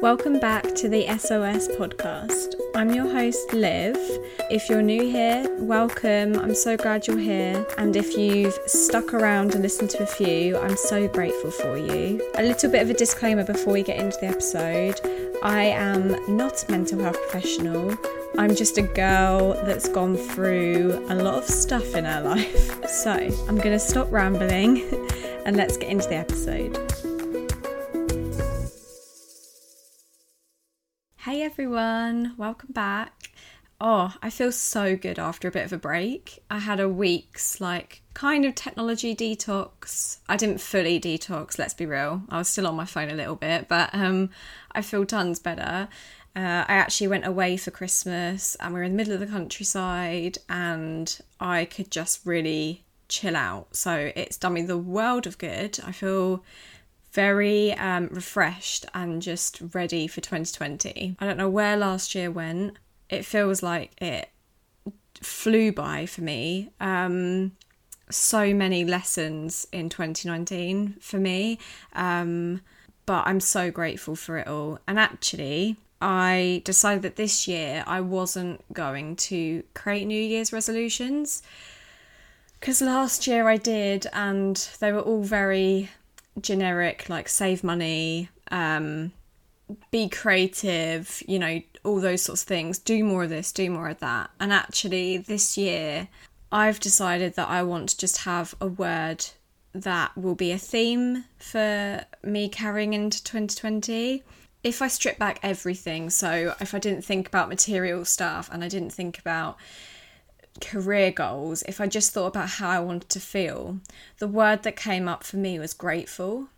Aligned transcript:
Welcome 0.00 0.38
back 0.40 0.74
to 0.74 0.88
the 0.88 1.06
SOS 1.06 1.68
podcast. 1.76 2.54
I'm 2.74 2.92
your 2.92 3.10
host, 3.10 3.52
Liv. 3.52 3.96
If 4.50 4.68
you're 4.68 4.82
new 4.82 5.02
here, 5.02 5.46
welcome. 5.58 6.38
I'm 6.38 6.54
so 6.54 6.76
glad 6.76 7.06
you're 7.06 7.18
here. 7.18 7.66
And 7.78 7.96
if 7.96 8.16
you've 8.16 8.58
stuck 8.66 9.14
around 9.14 9.54
and 9.54 9.62
listened 9.62 9.90
to 9.90 10.02
a 10.02 10.06
few, 10.06 10.58
I'm 10.58 10.76
so 10.76 11.08
grateful 11.08 11.50
for 11.50 11.76
you. 11.76 12.20
A 12.36 12.42
little 12.42 12.70
bit 12.70 12.82
of 12.82 12.90
a 12.90 12.94
disclaimer 12.94 13.44
before 13.44 13.72
we 13.72 13.82
get 13.82 13.98
into 13.98 14.18
the 14.20 14.26
episode 14.26 15.00
I 15.44 15.64
am 15.64 16.36
not 16.36 16.66
a 16.66 16.70
mental 16.70 17.00
health 17.00 17.20
professional. 17.28 17.94
I'm 18.38 18.54
just 18.54 18.78
a 18.78 18.82
girl 18.82 19.52
that's 19.66 19.90
gone 19.90 20.16
through 20.16 21.04
a 21.10 21.14
lot 21.14 21.34
of 21.34 21.44
stuff 21.44 21.94
in 21.94 22.06
her 22.06 22.20
life. 22.24 22.88
So 22.88 23.12
I'm 23.12 23.56
going 23.56 23.72
to 23.72 23.78
stop 23.78 24.10
rambling 24.10 24.82
and 25.44 25.54
let's 25.54 25.76
get 25.76 25.90
into 25.90 26.08
the 26.08 26.16
episode. 26.16 26.93
Everyone, 31.44 32.32
welcome 32.38 32.72
back. 32.72 33.30
Oh, 33.78 34.14
I 34.22 34.30
feel 34.30 34.50
so 34.50 34.96
good 34.96 35.18
after 35.18 35.46
a 35.46 35.50
bit 35.50 35.66
of 35.66 35.74
a 35.74 35.78
break. 35.78 36.42
I 36.50 36.58
had 36.58 36.80
a 36.80 36.88
week's 36.88 37.60
like 37.60 38.00
kind 38.14 38.46
of 38.46 38.54
technology 38.54 39.14
detox. 39.14 40.20
I 40.26 40.38
didn't 40.38 40.62
fully 40.62 40.98
detox, 40.98 41.58
let's 41.58 41.74
be 41.74 41.84
real. 41.84 42.22
I 42.30 42.38
was 42.38 42.48
still 42.48 42.66
on 42.66 42.76
my 42.76 42.86
phone 42.86 43.10
a 43.10 43.14
little 43.14 43.36
bit, 43.36 43.68
but 43.68 43.94
um 43.94 44.30
I 44.72 44.80
feel 44.80 45.04
tons 45.04 45.38
better. 45.38 45.88
Uh, 46.34 46.64
I 46.66 46.76
actually 46.76 47.08
went 47.08 47.26
away 47.26 47.58
for 47.58 47.70
Christmas 47.70 48.56
and 48.58 48.72
we 48.72 48.80
were 48.80 48.84
in 48.84 48.92
the 48.92 48.96
middle 48.96 49.12
of 49.12 49.20
the 49.20 49.26
countryside 49.26 50.38
and 50.48 51.20
I 51.40 51.66
could 51.66 51.90
just 51.90 52.24
really 52.24 52.86
chill 53.08 53.36
out. 53.36 53.76
So 53.76 54.12
it's 54.16 54.38
done 54.38 54.54
me 54.54 54.62
the 54.62 54.78
world 54.78 55.26
of 55.26 55.36
good. 55.36 55.78
I 55.84 55.92
feel 55.92 56.42
very 57.14 57.72
um, 57.74 58.08
refreshed 58.10 58.84
and 58.92 59.22
just 59.22 59.62
ready 59.72 60.06
for 60.08 60.20
2020. 60.20 61.16
I 61.18 61.26
don't 61.26 61.36
know 61.36 61.48
where 61.48 61.76
last 61.76 62.14
year 62.14 62.30
went. 62.30 62.76
It 63.08 63.24
feels 63.24 63.62
like 63.62 63.92
it 64.02 64.30
flew 65.20 65.70
by 65.70 66.06
for 66.06 66.22
me. 66.22 66.70
Um, 66.80 67.52
so 68.10 68.52
many 68.52 68.84
lessons 68.84 69.66
in 69.72 69.88
2019 69.88 70.96
for 71.00 71.18
me. 71.18 71.58
Um, 71.92 72.60
but 73.06 73.26
I'm 73.26 73.40
so 73.40 73.70
grateful 73.70 74.16
for 74.16 74.38
it 74.38 74.48
all. 74.48 74.80
And 74.88 74.98
actually, 74.98 75.76
I 76.00 76.62
decided 76.64 77.02
that 77.02 77.16
this 77.16 77.46
year 77.46 77.84
I 77.86 78.00
wasn't 78.00 78.60
going 78.72 79.16
to 79.16 79.62
create 79.74 80.06
New 80.06 80.20
Year's 80.20 80.52
resolutions 80.52 81.42
because 82.58 82.80
last 82.82 83.26
year 83.26 83.46
I 83.46 83.58
did, 83.58 84.06
and 84.12 84.56
they 84.80 84.90
were 84.90 85.00
all 85.00 85.22
very 85.22 85.90
generic, 86.40 87.08
like 87.08 87.28
save 87.28 87.64
money, 87.64 88.28
um, 88.50 89.12
be 89.90 90.08
creative, 90.08 91.22
you 91.26 91.38
know, 91.38 91.60
all 91.84 92.00
those 92.00 92.22
sorts 92.22 92.42
of 92.42 92.48
things. 92.48 92.78
Do 92.78 93.04
more 93.04 93.24
of 93.24 93.30
this, 93.30 93.52
do 93.52 93.70
more 93.70 93.88
of 93.88 94.00
that. 94.00 94.30
And 94.40 94.52
actually, 94.52 95.18
this 95.18 95.56
year, 95.56 96.08
I've 96.52 96.80
decided 96.80 97.34
that 97.34 97.48
I 97.48 97.62
want 97.62 97.90
to 97.90 97.98
just 97.98 98.18
have 98.18 98.54
a 98.60 98.66
word 98.66 99.24
that 99.74 100.16
will 100.16 100.36
be 100.36 100.52
a 100.52 100.58
theme 100.58 101.24
for 101.38 102.04
me 102.22 102.48
carrying 102.48 102.94
into 102.94 103.22
2020. 103.24 104.22
If 104.62 104.80
I 104.80 104.88
strip 104.88 105.18
back 105.18 105.40
everything, 105.42 106.10
so 106.10 106.54
if 106.60 106.74
I 106.74 106.78
didn't 106.78 107.04
think 107.04 107.26
about 107.26 107.48
material 107.48 108.04
stuff 108.04 108.48
and 108.52 108.62
I 108.62 108.68
didn't 108.68 108.92
think 108.92 109.18
about 109.18 109.56
career 110.60 111.10
goals, 111.10 111.62
if 111.62 111.80
I 111.80 111.86
just 111.86 112.12
thought 112.12 112.28
about 112.28 112.48
how 112.48 112.70
I 112.70 112.80
wanted 112.80 113.08
to 113.10 113.20
feel, 113.20 113.80
the 114.18 114.28
word 114.28 114.62
that 114.62 114.76
came 114.76 115.08
up 115.08 115.24
for 115.24 115.36
me 115.36 115.58
was 115.58 115.74
grateful. 115.74 116.48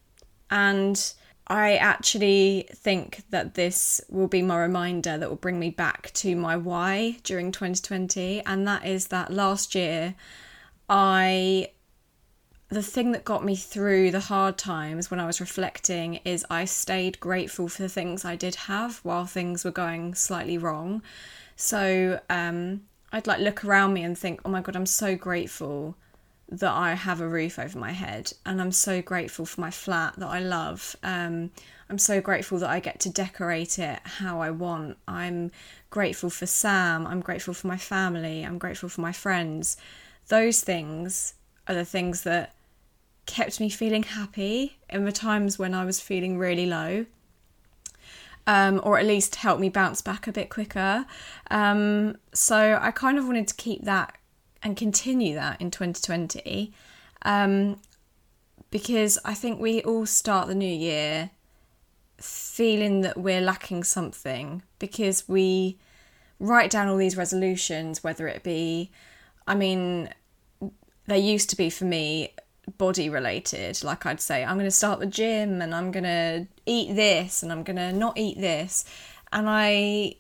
And 0.51 1.13
I 1.49 1.77
actually 1.77 2.69
think 2.73 3.23
that 3.31 3.55
this 3.55 4.01
will 4.09 4.27
be 4.27 4.43
my 4.43 4.59
reminder 4.61 5.17
that 5.17 5.29
will 5.29 5.37
bring 5.37 5.59
me 5.59 5.71
back 5.71 6.11
to 6.15 6.35
my 6.35 6.57
why 6.57 7.19
during 7.23 7.53
2020. 7.53 8.43
And 8.45 8.67
that 8.67 8.85
is 8.85 9.09
that 9.09 9.33
last 9.33 9.75
year, 9.75 10.15
I. 10.89 11.71
The 12.69 12.83
thing 12.83 13.13
that 13.13 13.25
got 13.25 13.45
me 13.45 13.55
through 13.55 14.11
the 14.11 14.19
hard 14.19 14.59
times 14.59 15.09
when 15.09 15.21
I 15.21 15.27
was 15.27 15.41
reflecting 15.41 16.17
is 16.25 16.45
I 16.51 16.65
stayed 16.65 17.21
grateful 17.21 17.69
for 17.69 17.83
the 17.83 17.89
things 17.89 18.25
I 18.25 18.35
did 18.35 18.57
have 18.57 18.99
while 19.05 19.25
things 19.25 19.65
were 19.65 19.71
going 19.71 20.17
slightly 20.17 20.59
wrong. 20.59 21.01
So, 21.55 22.19
um, 22.29 22.81
I'd 23.13 23.27
like 23.27 23.41
look 23.41 23.65
around 23.65 23.95
me 23.95 24.03
and 24.03 24.17
think, 24.17 24.41
oh 24.45 24.49
my 24.51 24.61
god, 24.61 24.77
I'm 24.77 24.87
so 24.87 25.17
grateful 25.17 25.97
that 26.49 26.73
I 26.73 26.95
have 26.95 27.21
a 27.21 27.29
roof 27.29 27.59
over 27.59 27.79
my 27.79 27.93
head, 27.93 28.33
and 28.45 28.61
I'm 28.61 28.73
so 28.73 29.03
grateful 29.03 29.47
for 29.47 29.61
my 29.61 29.71
flat 29.71 30.15
that 30.17 30.29
I 30.29 30.39
love. 30.39 30.95
Um, 31.03 31.51
I'm 31.91 31.99
so 31.99 32.21
grateful 32.21 32.59
that 32.59 32.71
I 32.71 32.81
get 32.81 33.01
to 33.01 33.11
decorate 33.11 33.79
it 33.79 34.01
how 34.05 34.41
I 34.41 34.51
want. 34.51 34.99
I'm 35.07 35.51
grateful 35.91 36.31
for 36.31 36.47
Sam. 36.47 37.07
I'm 37.07 37.21
grateful 37.21 37.55
for 37.55 37.67
my 37.67 37.77
family. 37.77 38.43
I'm 38.45 38.59
grateful 38.59 38.89
for 38.89 39.01
my 39.01 39.13
friends. 39.13 39.77
Those 40.29 40.61
things 40.61 41.35
are 41.69 41.75
the 41.75 41.85
things 41.85 42.23
that 42.23 42.55
kept 43.27 43.61
me 43.61 43.69
feeling 43.69 44.05
happy 44.05 44.79
in 44.89 45.05
the 45.05 45.13
times 45.13 45.59
when 45.59 45.75
I 45.75 45.85
was 45.85 46.01
feeling 46.01 46.39
really 46.39 46.67
low 46.67 47.07
um, 48.47 48.81
or 48.85 48.99
at 48.99 49.07
least 49.07 49.37
help 49.37 49.59
me 49.59 49.69
bounce 49.69 50.01
back 50.01 50.27
a 50.27 50.33
bit 50.33 50.51
quicker. 50.51 51.07
Um, 51.51 52.17
so 52.33 52.79
I 52.81 52.91
kind 52.91 53.19
of 53.19 53.27
wanted 53.27 53.49
to 53.49 53.55
keep 53.55 53.85
that 53.85 54.17
and 54.63 54.77
continue 54.77 55.35
that 55.35 55.61
in 55.61 55.71
2020 55.71 56.73
um, 57.23 57.81
because 58.71 59.19
I 59.25 59.35
think 59.35 59.61
we 59.61 59.83
all 59.83 60.07
start 60.07 60.49
the 60.49 60.55
new 60.55 60.67
year 60.73 61.31
feeling 62.19 63.03
that 63.03 63.17
we're 63.17 63.41
lacking 63.41 63.85
something 63.85 64.63
because 64.79 65.29
we 65.29 65.79
write 66.39 66.71
down 66.71 66.89
all 66.89 66.97
these 66.97 67.17
resolutions, 67.17 68.03
whether 68.03 68.27
it 68.29 68.43
be, 68.43 68.91
I 69.47 69.55
mean, 69.55 70.11
they 71.07 71.19
used 71.19 71.51
to 71.51 71.57
be 71.57 71.71
for 71.71 71.85
me 71.85 72.33
body 72.79 73.09
related. 73.09 73.83
Like 73.83 74.07
I'd 74.07 74.21
say, 74.21 74.45
I'm 74.45 74.57
going 74.57 74.67
to 74.67 74.71
start 74.71 75.01
the 75.01 75.07
gym 75.07 75.63
and 75.63 75.75
I'm 75.75 75.91
going 75.91 76.05
to 76.05 76.47
eat 76.67 76.95
this 76.95 77.43
and 77.43 77.53
I'm 77.53 77.63
going 77.63 77.77
to 77.77 77.93
not 77.93 78.19
eat 78.19 78.41
this. 78.41 78.85
And 79.33 79.47
I 79.49 80.17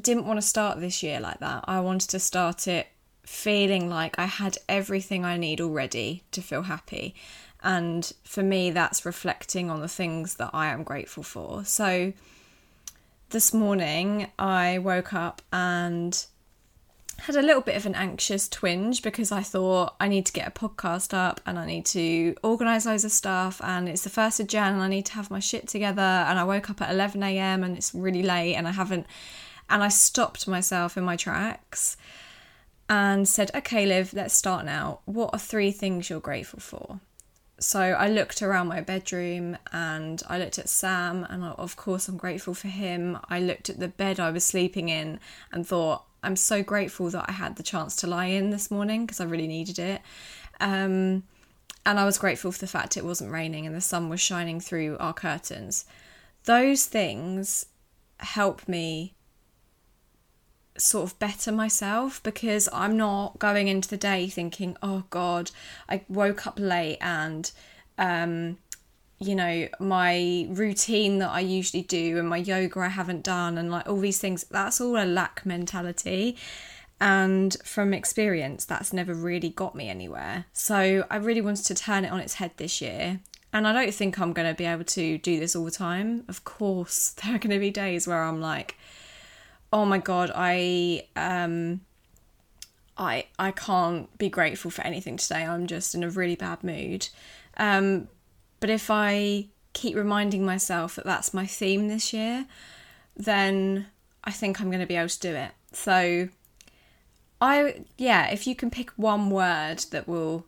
didn't 0.00 0.26
want 0.26 0.38
to 0.38 0.46
start 0.46 0.80
this 0.80 1.02
year 1.02 1.20
like 1.20 1.40
that. 1.40 1.64
I 1.66 1.80
wanted 1.80 2.10
to 2.10 2.18
start 2.18 2.68
it 2.68 2.88
feeling 3.24 3.90
like 3.90 4.18
I 4.18 4.24
had 4.24 4.56
everything 4.68 5.24
I 5.24 5.36
need 5.36 5.60
already 5.60 6.22
to 6.32 6.40
feel 6.40 6.62
happy. 6.62 7.14
And 7.62 8.10
for 8.24 8.42
me, 8.42 8.70
that's 8.70 9.04
reflecting 9.04 9.70
on 9.70 9.80
the 9.80 9.88
things 9.88 10.36
that 10.36 10.50
I 10.52 10.68
am 10.68 10.84
grateful 10.84 11.22
for. 11.22 11.64
So 11.64 12.12
this 13.30 13.52
morning, 13.52 14.30
I 14.38 14.78
woke 14.78 15.12
up 15.12 15.42
and 15.52 16.24
had 17.20 17.36
a 17.36 17.42
little 17.42 17.62
bit 17.62 17.76
of 17.76 17.84
an 17.84 17.94
anxious 17.94 18.48
twinge 18.48 19.02
because 19.02 19.32
I 19.32 19.42
thought 19.42 19.94
I 19.98 20.08
need 20.08 20.26
to 20.26 20.32
get 20.32 20.48
a 20.48 20.50
podcast 20.50 21.12
up 21.12 21.40
and 21.44 21.58
I 21.58 21.66
need 21.66 21.84
to 21.86 22.34
organise 22.42 22.86
loads 22.86 23.04
of 23.04 23.12
stuff 23.12 23.60
and 23.62 23.88
it's 23.88 24.02
the 24.02 24.10
first 24.10 24.40
of 24.40 24.46
Jan 24.46 24.74
and 24.74 24.82
I 24.82 24.88
need 24.88 25.06
to 25.06 25.14
have 25.14 25.30
my 25.30 25.40
shit 25.40 25.66
together 25.66 26.00
and 26.00 26.38
I 26.38 26.44
woke 26.44 26.70
up 26.70 26.80
at 26.80 26.90
11 26.90 27.22
a.m. 27.22 27.64
and 27.64 27.76
it's 27.76 27.94
really 27.94 28.22
late 28.22 28.54
and 28.54 28.68
I 28.68 28.72
haven't 28.72 29.06
and 29.68 29.82
I 29.82 29.88
stopped 29.88 30.48
myself 30.48 30.96
in 30.96 31.04
my 31.04 31.16
tracks 31.16 31.96
and 32.88 33.28
said, 33.28 33.50
okay, 33.54 33.84
Liv, 33.84 34.14
let's 34.14 34.34
start 34.34 34.64
now. 34.64 35.00
What 35.04 35.30
are 35.34 35.38
three 35.38 35.72
things 35.72 36.08
you're 36.08 36.20
grateful 36.20 36.60
for? 36.60 37.00
So 37.60 37.80
I 37.80 38.08
looked 38.08 38.40
around 38.40 38.68
my 38.68 38.80
bedroom 38.80 39.58
and 39.72 40.22
I 40.28 40.38
looked 40.38 40.58
at 40.58 40.68
Sam, 40.68 41.26
and 41.28 41.42
of 41.42 41.76
course, 41.76 42.08
I'm 42.08 42.16
grateful 42.16 42.54
for 42.54 42.68
him. 42.68 43.18
I 43.28 43.40
looked 43.40 43.68
at 43.68 43.80
the 43.80 43.88
bed 43.88 44.20
I 44.20 44.30
was 44.30 44.44
sleeping 44.44 44.88
in 44.88 45.18
and 45.52 45.66
thought, 45.66 46.04
I'm 46.22 46.36
so 46.36 46.62
grateful 46.62 47.10
that 47.10 47.26
I 47.28 47.32
had 47.32 47.56
the 47.56 47.62
chance 47.62 47.96
to 47.96 48.06
lie 48.06 48.26
in 48.26 48.50
this 48.50 48.70
morning 48.70 49.06
because 49.06 49.20
I 49.20 49.24
really 49.24 49.46
needed 49.46 49.78
it. 49.78 50.02
Um, 50.60 51.22
and 51.86 51.98
I 51.98 52.04
was 52.04 52.18
grateful 52.18 52.52
for 52.52 52.58
the 52.58 52.66
fact 52.66 52.96
it 52.96 53.04
wasn't 53.04 53.32
raining 53.32 53.66
and 53.66 53.74
the 53.74 53.80
sun 53.80 54.08
was 54.08 54.20
shining 54.20 54.60
through 54.60 54.96
our 54.98 55.14
curtains. 55.14 55.84
Those 56.44 56.86
things 56.86 57.66
help 58.18 58.66
me 58.68 59.14
sort 60.76 61.10
of 61.10 61.18
better 61.18 61.50
myself 61.52 62.22
because 62.22 62.68
I'm 62.72 62.96
not 62.96 63.38
going 63.38 63.68
into 63.68 63.88
the 63.88 63.96
day 63.96 64.28
thinking, 64.28 64.76
oh 64.82 65.04
God, 65.10 65.50
I 65.88 66.02
woke 66.08 66.46
up 66.46 66.58
late 66.58 66.98
and 67.00 67.50
um, 67.96 68.58
you 69.20 69.34
know, 69.34 69.68
my 69.80 70.46
routine 70.50 71.18
that 71.18 71.30
I 71.30 71.40
usually 71.40 71.82
do 71.82 72.18
and 72.18 72.28
my 72.28 72.36
yoga 72.36 72.80
I 72.80 72.88
haven't 72.88 73.24
done 73.24 73.58
and 73.58 73.70
like 73.70 73.88
all 73.88 73.98
these 73.98 74.18
things, 74.18 74.44
that's 74.44 74.80
all 74.80 74.96
a 74.96 75.04
lack 75.04 75.44
mentality. 75.44 76.36
And 77.00 77.56
from 77.64 77.92
experience, 77.92 78.64
that's 78.64 78.92
never 78.92 79.14
really 79.14 79.50
got 79.50 79.74
me 79.74 79.88
anywhere. 79.88 80.46
So 80.52 81.04
I 81.10 81.16
really 81.16 81.40
wanted 81.40 81.64
to 81.66 81.74
turn 81.74 82.04
it 82.04 82.12
on 82.12 82.20
its 82.20 82.34
head 82.34 82.52
this 82.56 82.80
year. 82.80 83.20
And 83.52 83.66
I 83.66 83.72
don't 83.72 83.94
think 83.94 84.20
I'm 84.20 84.32
going 84.32 84.48
to 84.48 84.54
be 84.54 84.66
able 84.66 84.84
to 84.84 85.18
do 85.18 85.40
this 85.40 85.56
all 85.56 85.64
the 85.64 85.70
time. 85.70 86.24
Of 86.28 86.44
course, 86.44 87.10
there 87.24 87.34
are 87.34 87.38
going 87.38 87.50
to 87.50 87.58
be 87.58 87.70
days 87.70 88.06
where 88.06 88.22
I'm 88.22 88.40
like, 88.40 88.76
oh 89.72 89.84
my 89.84 89.98
God, 89.98 90.30
I, 90.34 91.06
um, 91.16 91.80
I, 92.96 93.26
I 93.38 93.50
can't 93.50 94.16
be 94.18 94.28
grateful 94.28 94.70
for 94.70 94.82
anything 94.82 95.16
today. 95.16 95.44
I'm 95.44 95.66
just 95.66 95.94
in 95.94 96.04
a 96.04 96.10
really 96.10 96.36
bad 96.36 96.62
mood. 96.62 97.08
Um, 97.56 98.08
but 98.60 98.70
if 98.70 98.90
I 98.90 99.46
keep 99.72 99.96
reminding 99.96 100.44
myself 100.44 100.96
that 100.96 101.04
that's 101.04 101.32
my 101.34 101.46
theme 101.46 101.88
this 101.88 102.12
year, 102.12 102.46
then 103.16 103.86
I 104.24 104.30
think 104.30 104.60
I'm 104.60 104.68
going 104.68 104.80
to 104.80 104.86
be 104.86 104.96
able 104.96 105.08
to 105.08 105.20
do 105.20 105.34
it. 105.34 105.52
So, 105.72 106.28
I, 107.40 107.84
yeah, 107.96 108.28
if 108.30 108.46
you 108.46 108.54
can 108.54 108.70
pick 108.70 108.90
one 108.96 109.30
word 109.30 109.78
that 109.90 110.08
will 110.08 110.46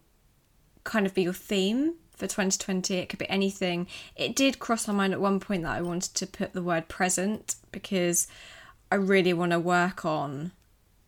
kind 0.85 1.07
of 1.07 1.15
be 1.15 1.23
your 1.23 1.33
theme 1.33 1.95
for 2.13 2.27
2020, 2.27 2.95
it 2.95 3.09
could 3.09 3.19
be 3.19 3.31
anything. 3.31 3.87
It 4.17 4.35
did 4.35 4.59
cross 4.59 4.89
my 4.89 4.95
mind 4.95 5.13
at 5.13 5.21
one 5.21 5.41
point 5.41 5.63
that 5.63 5.77
I 5.77 5.83
wanted 5.83 6.15
to 6.15 6.27
put 6.27 6.53
the 6.53 6.63
word 6.63 6.89
present 6.89 7.57
because 7.71 8.27
I 8.91 8.97
really 8.97 9.33
want 9.33 9.53
to 9.53 9.61
work 9.61 10.05
on 10.05 10.53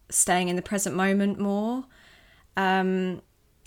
staying 0.09 0.49
in 0.49 0.57
the 0.57 0.63
present 0.63 0.95
moment 0.95 1.39
more. 1.39 1.85
Um, 2.57 3.23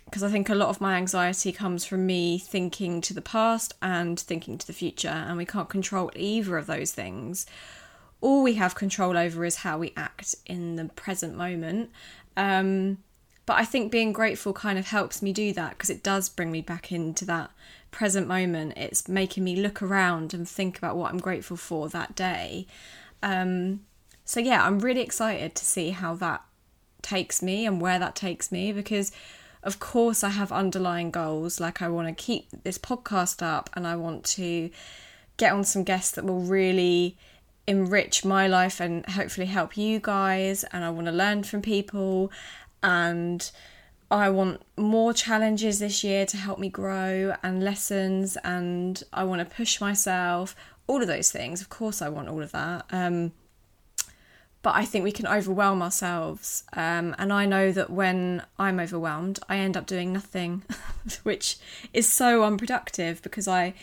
because 0.06 0.24
I 0.24 0.30
think 0.30 0.50
a 0.50 0.56
lot 0.56 0.70
of 0.70 0.80
my 0.80 0.96
anxiety 0.96 1.52
comes 1.52 1.84
from 1.84 2.06
me 2.06 2.38
thinking 2.38 3.02
to 3.02 3.14
the 3.14 3.22
past 3.22 3.74
and 3.82 4.20
thinking 4.20 4.58
to 4.58 4.68
the 4.68 4.74
future, 4.74 5.08
and 5.10 5.38
we 5.38 5.46
can't 5.46 5.70
control 5.70 6.12
either 6.16 6.58
of 6.58 6.68
those 6.68 6.92
things. 6.92 7.46
All 8.22 8.44
we 8.44 8.54
have 8.54 8.76
control 8.76 9.18
over 9.18 9.44
is 9.46 9.58
how 9.58 9.78
we 9.78 9.94
act 9.98 10.36
in 10.46 10.76
the 10.76 10.86
present 10.86 11.36
moment. 11.36 11.92
Um, 12.38 13.00
but 13.46 13.58
I 13.58 13.66
think 13.66 13.92
being 13.92 14.14
grateful 14.14 14.54
kind 14.54 14.80
of 14.80 14.88
helps 14.88 15.22
me 15.22 15.32
do 15.32 15.54
that 15.54 15.72
because 15.72 15.90
it 15.90 16.02
does 16.02 16.30
bring 16.30 16.52
me 16.52 16.62
back 16.62 16.92
into 16.92 17.26
that 17.26 17.52
present 17.92 18.28
moment. 18.28 18.74
It's 18.76 19.08
making 19.08 19.44
me 19.44 19.56
look 19.56 19.82
around 19.82 20.34
and 20.34 20.48
think 20.48 20.78
about 20.78 20.98
what 20.98 21.12
I'm 21.12 21.20
grateful 21.20 21.58
for 21.58 21.88
that 21.90 22.16
day. 22.16 22.66
Um, 23.22 23.82
so, 24.24 24.40
yeah, 24.40 24.66
I'm 24.66 24.80
really 24.80 25.02
excited 25.02 25.54
to 25.56 25.66
see 25.66 25.92
how 25.92 26.16
that 26.16 26.44
takes 27.02 27.44
me 27.44 27.68
and 27.68 27.80
where 27.80 28.00
that 28.00 28.16
takes 28.16 28.52
me 28.52 28.72
because 28.72 29.12
of 29.66 29.80
course 29.80 30.24
I 30.24 30.30
have 30.30 30.52
underlying 30.52 31.12
goals. 31.12 31.60
Like 31.60 31.82
I 31.82 31.90
want 31.90 32.08
to 32.08 32.24
keep 32.24 32.48
this 32.64 32.78
podcast 32.78 33.42
up 33.42 33.70
and 33.74 33.86
I 33.86 33.96
want 33.96 34.24
to 34.26 34.70
get 35.38 35.52
on 35.52 35.64
some 35.64 35.84
guests 35.84 36.12
that 36.12 36.24
will 36.24 36.40
really 36.40 37.18
enrich 37.68 38.24
my 38.24 38.48
life 38.48 38.80
and 38.80 39.06
hopefully 39.08 39.48
help 39.48 39.76
you 39.76 40.00
guys 40.00 40.64
and 40.66 40.86
I 40.86 40.92
want 40.92 41.08
to 41.08 41.12
learn 41.12 41.44
from 41.44 41.64
people. 41.64 42.32
And 42.84 43.50
I 44.12 44.30
want 44.30 44.62
more 44.78 45.14
challenges 45.14 45.80
this 45.80 46.04
year 46.04 46.28
to 46.28 46.38
help 46.38 46.60
me 46.60 46.70
grow 46.70 47.36
and 47.42 47.64
lessons 47.64 48.38
and 48.44 49.02
I 49.12 49.24
want 49.24 49.40
to 49.40 49.56
push 49.56 49.82
myself 49.82 50.56
all 50.86 51.02
of 51.02 51.08
those 51.08 51.32
things. 51.32 51.60
Of 51.60 51.70
course 51.70 52.04
I 52.04 52.10
want 52.10 52.30
all 52.30 52.44
of 52.44 52.52
that. 52.52 52.86
Um, 52.92 53.32
but 54.66 54.74
I 54.74 54.84
think 54.84 55.04
we 55.04 55.12
can 55.12 55.28
overwhelm 55.28 55.84
ourselves. 55.84 56.64
Um, 56.74 57.14
and 57.20 57.32
I 57.32 57.46
know 57.46 57.72
that 57.72 57.92
when 57.92 58.42
I'm 58.58 58.80
overwhelmed, 58.80 59.38
I 59.48 59.58
end 59.58 59.78
up 59.78 59.86
doing 59.86 60.12
nothing, 60.12 60.64
which 61.22 61.58
is 61.94 62.12
so 62.12 62.44
unproductive 62.44 63.22
because 63.22 63.48
I 63.48 63.76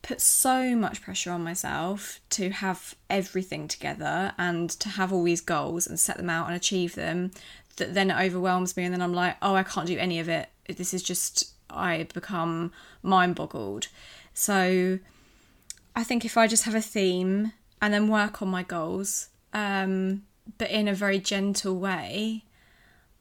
put 0.00 0.22
so 0.22 0.74
much 0.76 1.02
pressure 1.02 1.30
on 1.30 1.44
myself 1.44 2.20
to 2.30 2.48
have 2.48 2.94
everything 3.10 3.68
together 3.68 4.32
and 4.38 4.70
to 4.70 4.88
have 4.88 5.12
all 5.12 5.24
these 5.24 5.42
goals 5.42 5.86
and 5.86 6.00
set 6.00 6.16
them 6.16 6.30
out 6.30 6.46
and 6.46 6.56
achieve 6.56 6.94
them 6.94 7.30
that 7.76 7.92
then 7.92 8.10
it 8.10 8.18
overwhelms 8.18 8.78
me 8.78 8.84
and 8.84 8.94
then 8.94 9.02
I'm 9.02 9.12
like, 9.12 9.36
oh, 9.42 9.54
I 9.54 9.62
can't 9.62 9.86
do 9.86 9.98
any 9.98 10.20
of 10.20 10.30
it. 10.30 10.48
This 10.74 10.94
is 10.94 11.02
just, 11.02 11.52
I 11.68 12.08
become 12.14 12.72
mind 13.02 13.34
boggled. 13.34 13.88
So 14.32 15.00
I 15.94 16.02
think 16.02 16.24
if 16.24 16.38
I 16.38 16.46
just 16.46 16.64
have 16.64 16.74
a 16.74 16.80
theme 16.80 17.52
and 17.82 17.92
then 17.92 18.08
work 18.08 18.40
on 18.40 18.48
my 18.48 18.62
goals, 18.62 19.28
um, 19.54 20.24
but 20.58 20.70
in 20.70 20.88
a 20.88 20.94
very 20.94 21.18
gentle 21.18 21.78
way, 21.78 22.44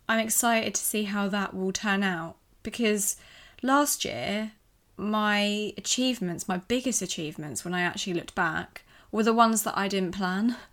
I'm 0.09 0.19
excited 0.19 0.75
to 0.75 0.81
see 0.81 1.03
how 1.03 1.29
that 1.29 1.53
will 1.53 1.71
turn 1.71 2.03
out 2.03 2.35
because 2.63 3.15
last 3.61 4.03
year, 4.03 4.51
my 4.97 5.73
achievements, 5.77 6.47
my 6.47 6.57
biggest 6.57 7.01
achievements 7.01 7.63
when 7.63 7.73
I 7.73 7.81
actually 7.81 8.15
looked 8.15 8.35
back, 8.35 8.83
were 9.11 9.23
the 9.23 9.33
ones 9.33 9.63
that 9.63 9.77
I 9.77 9.87
didn't 9.87 10.15
plan. 10.15 10.57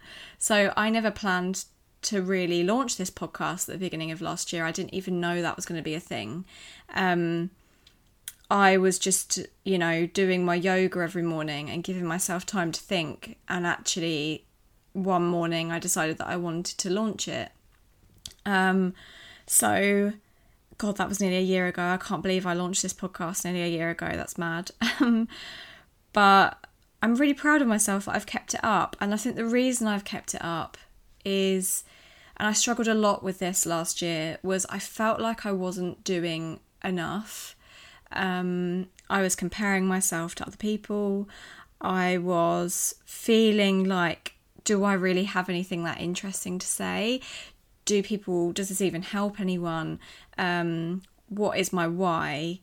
So 0.42 0.72
I 0.74 0.88
never 0.88 1.10
planned 1.10 1.66
to 2.00 2.22
really 2.22 2.64
launch 2.64 2.96
this 2.96 3.10
podcast 3.10 3.68
at 3.68 3.74
the 3.74 3.76
beginning 3.76 4.10
of 4.10 4.22
last 4.22 4.54
year. 4.54 4.64
I 4.64 4.72
didn't 4.72 4.94
even 4.94 5.20
know 5.20 5.42
that 5.42 5.54
was 5.54 5.66
going 5.66 5.78
to 5.78 5.84
be 5.84 5.92
a 5.92 6.00
thing. 6.00 6.46
Um, 6.94 7.50
I 8.50 8.78
was 8.78 8.98
just, 8.98 9.38
you 9.64 9.76
know, 9.76 10.06
doing 10.06 10.42
my 10.42 10.54
yoga 10.54 11.00
every 11.00 11.22
morning 11.22 11.68
and 11.68 11.84
giving 11.84 12.06
myself 12.06 12.46
time 12.46 12.72
to 12.72 12.80
think 12.80 13.36
and 13.50 13.66
actually 13.66 14.46
one 14.92 15.24
morning 15.24 15.70
I 15.70 15.78
decided 15.78 16.18
that 16.18 16.26
I 16.26 16.36
wanted 16.36 16.78
to 16.78 16.90
launch 16.90 17.28
it. 17.28 17.50
Um, 18.44 18.94
so, 19.46 20.12
God, 20.78 20.96
that 20.96 21.08
was 21.08 21.20
nearly 21.20 21.38
a 21.38 21.42
year 21.42 21.66
ago. 21.66 21.82
I 21.82 21.96
can't 21.96 22.22
believe 22.22 22.46
I 22.46 22.54
launched 22.54 22.82
this 22.82 22.94
podcast 22.94 23.44
nearly 23.44 23.62
a 23.62 23.68
year 23.68 23.90
ago. 23.90 24.10
That's 24.14 24.38
mad. 24.38 24.70
Um, 25.00 25.28
but 26.12 26.58
I'm 27.02 27.14
really 27.14 27.34
proud 27.34 27.62
of 27.62 27.68
myself 27.68 28.04
that 28.04 28.14
I've 28.14 28.26
kept 28.26 28.52
it 28.54 28.60
up. 28.62 28.96
And 29.00 29.14
I 29.14 29.16
think 29.16 29.36
the 29.36 29.46
reason 29.46 29.86
I've 29.86 30.04
kept 30.04 30.34
it 30.34 30.44
up 30.44 30.76
is, 31.24 31.84
and 32.36 32.48
I 32.48 32.52
struggled 32.52 32.88
a 32.88 32.94
lot 32.94 33.22
with 33.22 33.38
this 33.38 33.64
last 33.64 34.02
year, 34.02 34.38
was 34.42 34.66
I 34.68 34.78
felt 34.78 35.20
like 35.20 35.46
I 35.46 35.52
wasn't 35.52 36.04
doing 36.04 36.60
enough. 36.84 37.56
Um, 38.12 38.88
I 39.08 39.22
was 39.22 39.34
comparing 39.36 39.86
myself 39.86 40.34
to 40.36 40.46
other 40.46 40.56
people. 40.56 41.28
I 41.80 42.18
was 42.18 42.94
feeling 43.06 43.84
like 43.84 44.34
do 44.64 44.84
I 44.84 44.94
really 44.94 45.24
have 45.24 45.48
anything 45.48 45.84
that 45.84 46.00
interesting 46.00 46.58
to 46.58 46.66
say? 46.66 47.20
Do 47.84 48.02
people, 48.02 48.52
does 48.52 48.68
this 48.68 48.80
even 48.80 49.02
help 49.02 49.40
anyone? 49.40 49.98
Um, 50.38 51.02
what 51.28 51.58
is 51.58 51.72
my 51.72 51.86
why? 51.86 52.60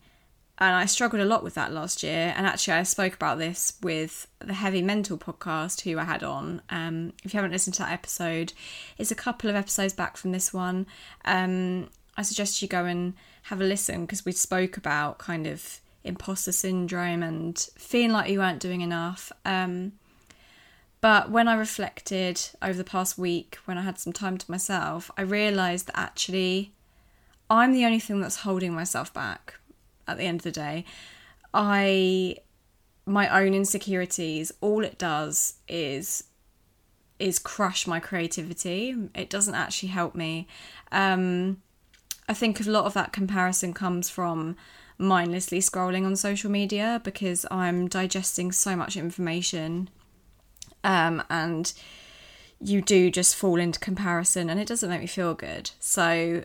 And 0.60 0.76
I 0.76 0.86
struggled 0.86 1.22
a 1.22 1.26
lot 1.26 1.44
with 1.44 1.54
that 1.54 1.72
last 1.72 2.02
year. 2.02 2.34
And 2.36 2.48
actually, 2.48 2.74
I 2.74 2.84
spoke 2.84 3.14
about 3.14 3.38
this 3.38 3.74
with 3.82 4.28
the 4.40 4.54
Heavy 4.54 4.82
Mental 4.82 5.18
podcast, 5.18 5.82
who 5.82 6.00
I 6.00 6.04
had 6.04 6.24
on. 6.24 6.62
Um, 6.70 7.14
if 7.24 7.34
you 7.34 7.38
haven't 7.38 7.52
listened 7.52 7.76
to 7.76 7.84
that 7.84 7.92
episode, 7.92 8.54
it's 8.98 9.12
a 9.12 9.16
couple 9.16 9.50
of 9.50 9.56
episodes 9.56 9.94
back 9.94 10.18
from 10.18 10.32
this 10.32 10.54
one. 10.54 10.88
Um, 11.26 11.90
I 12.16 12.24
suggest 12.24 12.62
you 12.62 12.68
go 12.68 12.86
and 12.86 13.14
have 13.44 13.62
a 13.62 13.66
listen 13.66 14.02
because 14.02 14.26
we 14.26 14.32
spoke 14.32 14.78
about 14.78 15.20
kind 15.20 15.46
of 15.46 15.80
imposter 16.04 16.52
syndrome 16.52 17.22
and 17.22 17.58
feeling 17.78 18.12
like 18.12 18.30
you 18.32 18.40
weren't 18.40 18.60
doing 18.60 18.82
enough. 18.82 19.32
Um, 19.46 19.94
but 21.00 21.30
when 21.30 21.48
I 21.48 21.56
reflected 21.56 22.42
over 22.62 22.74
the 22.74 22.84
past 22.84 23.18
week, 23.18 23.58
when 23.66 23.78
I 23.78 23.82
had 23.82 24.00
some 24.00 24.14
time 24.14 24.38
to 24.38 24.52
myself, 24.52 25.12
I 25.18 25.22
realised 25.22 25.88
that 25.88 25.98
actually 25.98 26.74
I'm 27.50 27.72
the 27.72 27.86
only 27.86 28.00
thing 28.00 28.20
that's 28.20 28.38
holding 28.38 28.74
myself 28.74 29.14
back 29.14 29.56
at 30.08 30.18
the 30.18 30.24
end 30.24 30.40
of 30.40 30.44
the 30.44 30.52
day. 30.52 30.86
I 31.54 32.38
my 33.06 33.42
own 33.42 33.54
insecurities, 33.54 34.52
all 34.60 34.84
it 34.84 34.98
does 34.98 35.56
is 35.68 36.26
is 37.20 37.40
crush 37.40 37.88
my 37.88 38.00
creativity. 38.00 38.96
It 39.16 39.30
doesn't 39.30 39.56
actually 39.56 39.90
help 39.90 40.14
me. 40.14 40.48
Um, 40.92 41.62
I 42.30 42.34
think 42.34 42.60
a 42.60 42.70
lot 42.70 42.86
of 42.86 42.94
that 42.94 43.14
comparison 43.14 43.74
comes 43.74 44.10
from 44.10 44.56
mindlessly 44.98 45.60
scrolling 45.60 46.06
on 46.06 46.16
social 46.16 46.52
media 46.52 47.02
because 47.04 47.46
I'm 47.50 47.88
digesting 47.88 48.52
so 48.52 48.76
much 48.76 48.98
information 48.98 49.90
um, 50.84 51.24
and 51.30 51.74
you 52.60 52.82
do 52.82 53.12
just 53.12 53.36
fall 53.36 53.60
into 53.60 53.80
comparison 53.80 54.50
and 54.50 54.60
it 54.60 54.68
doesn't 54.68 54.90
make 54.90 55.02
me 55.02 55.08
feel 55.08 55.34
good. 55.34 55.72
So 55.80 56.44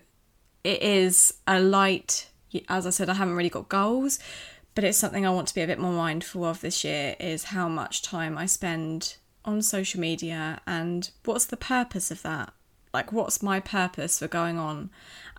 it 0.65 0.83
is 0.83 1.35
a 1.47 1.61
light, 1.61 2.29
as 2.69 2.87
I 2.87 2.91
said, 2.91 3.09
I 3.09 3.15
haven't 3.15 3.37
really 3.37 3.49
got 3.49 3.69
goals, 3.69 4.19
but 4.75 4.85
it's 4.85 4.99
something 4.99 5.27
I 5.27 5.31
want 5.31 5.49
to 5.49 5.55
be 5.55 5.63
a 5.63 5.67
bit 5.67 5.79
more 5.79 5.93
mindful 5.93 6.45
of 6.45 6.61
this 6.61 6.85
year 6.85 7.17
is 7.19 7.45
how 7.45 7.69
much 7.69 8.03
time 8.03 8.39
I 8.39 8.47
spend 8.47 9.17
on 9.45 9.63
social 9.63 10.01
media 10.01 10.61
and 10.67 11.11
what's 11.25 11.47
the 11.47 11.57
purpose 11.57 12.11
of 12.11 12.23
that? 12.23 12.53
Like, 12.93 13.11
what's 13.11 13.43
my 13.43 13.59
purpose 13.59 14.19
for 14.19 14.29
going 14.29 14.59
on 14.59 14.91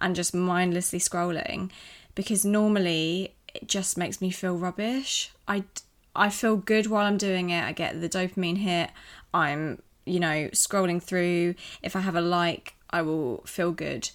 and 0.01 0.15
just 0.15 0.33
mindlessly 0.33 0.99
scrolling? 0.99 1.69
Because 2.15 2.43
normally 2.43 3.35
it 3.53 3.67
just 3.67 3.97
makes 3.97 4.21
me 4.21 4.31
feel 4.31 4.57
rubbish. 4.57 5.31
I 5.47 5.63
I 6.15 6.29
feel 6.29 6.57
good 6.57 6.87
while 6.87 7.05
I'm 7.05 7.17
doing 7.17 7.49
it. 7.49 7.63
I 7.63 7.71
get 7.71 7.99
the 7.99 8.09
dopamine 8.09 8.57
hit. 8.57 8.91
I'm, 9.33 9.81
you 10.05 10.19
know, 10.19 10.49
scrolling 10.53 11.01
through. 11.01 11.55
If 11.81 11.95
I 11.95 12.01
have 12.01 12.15
a 12.15 12.21
like, 12.21 12.75
I 12.89 13.01
will 13.01 13.43
feel 13.45 13.71
good. 13.71 14.09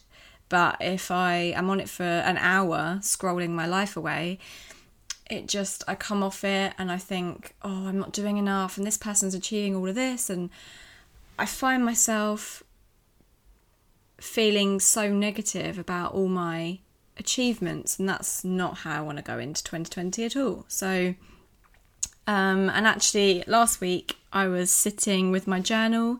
But 0.48 0.76
if 0.80 1.10
I 1.10 1.34
am 1.34 1.68
on 1.68 1.80
it 1.80 1.88
for 1.88 2.04
an 2.04 2.38
hour 2.38 2.98
scrolling 3.02 3.50
my 3.50 3.66
life 3.66 3.96
away, 3.96 4.38
it 5.30 5.46
just, 5.46 5.84
I 5.86 5.94
come 5.94 6.22
off 6.22 6.42
it 6.44 6.72
and 6.78 6.90
I 6.90 6.96
think, 6.96 7.54
oh, 7.62 7.86
I'm 7.86 7.98
not 7.98 8.12
doing 8.12 8.38
enough 8.38 8.78
and 8.78 8.86
this 8.86 8.96
person's 8.96 9.34
achieving 9.34 9.74
all 9.74 9.86
of 9.86 9.94
this. 9.94 10.30
And 10.30 10.48
I 11.38 11.44
find 11.44 11.84
myself 11.84 12.62
feeling 14.20 14.80
so 14.80 15.12
negative 15.12 15.78
about 15.78 16.14
all 16.14 16.28
my 16.28 16.78
achievements. 17.18 17.98
And 17.98 18.08
that's 18.08 18.42
not 18.44 18.78
how 18.78 18.98
I 18.98 19.00
want 19.02 19.18
to 19.18 19.24
go 19.24 19.38
into 19.38 19.62
2020 19.62 20.24
at 20.24 20.36
all. 20.36 20.64
So, 20.68 21.14
um, 22.28 22.68
and 22.68 22.86
actually, 22.86 23.42
last 23.46 23.80
week 23.80 24.18
I 24.34 24.48
was 24.48 24.70
sitting 24.70 25.30
with 25.30 25.46
my 25.46 25.60
journal 25.60 26.18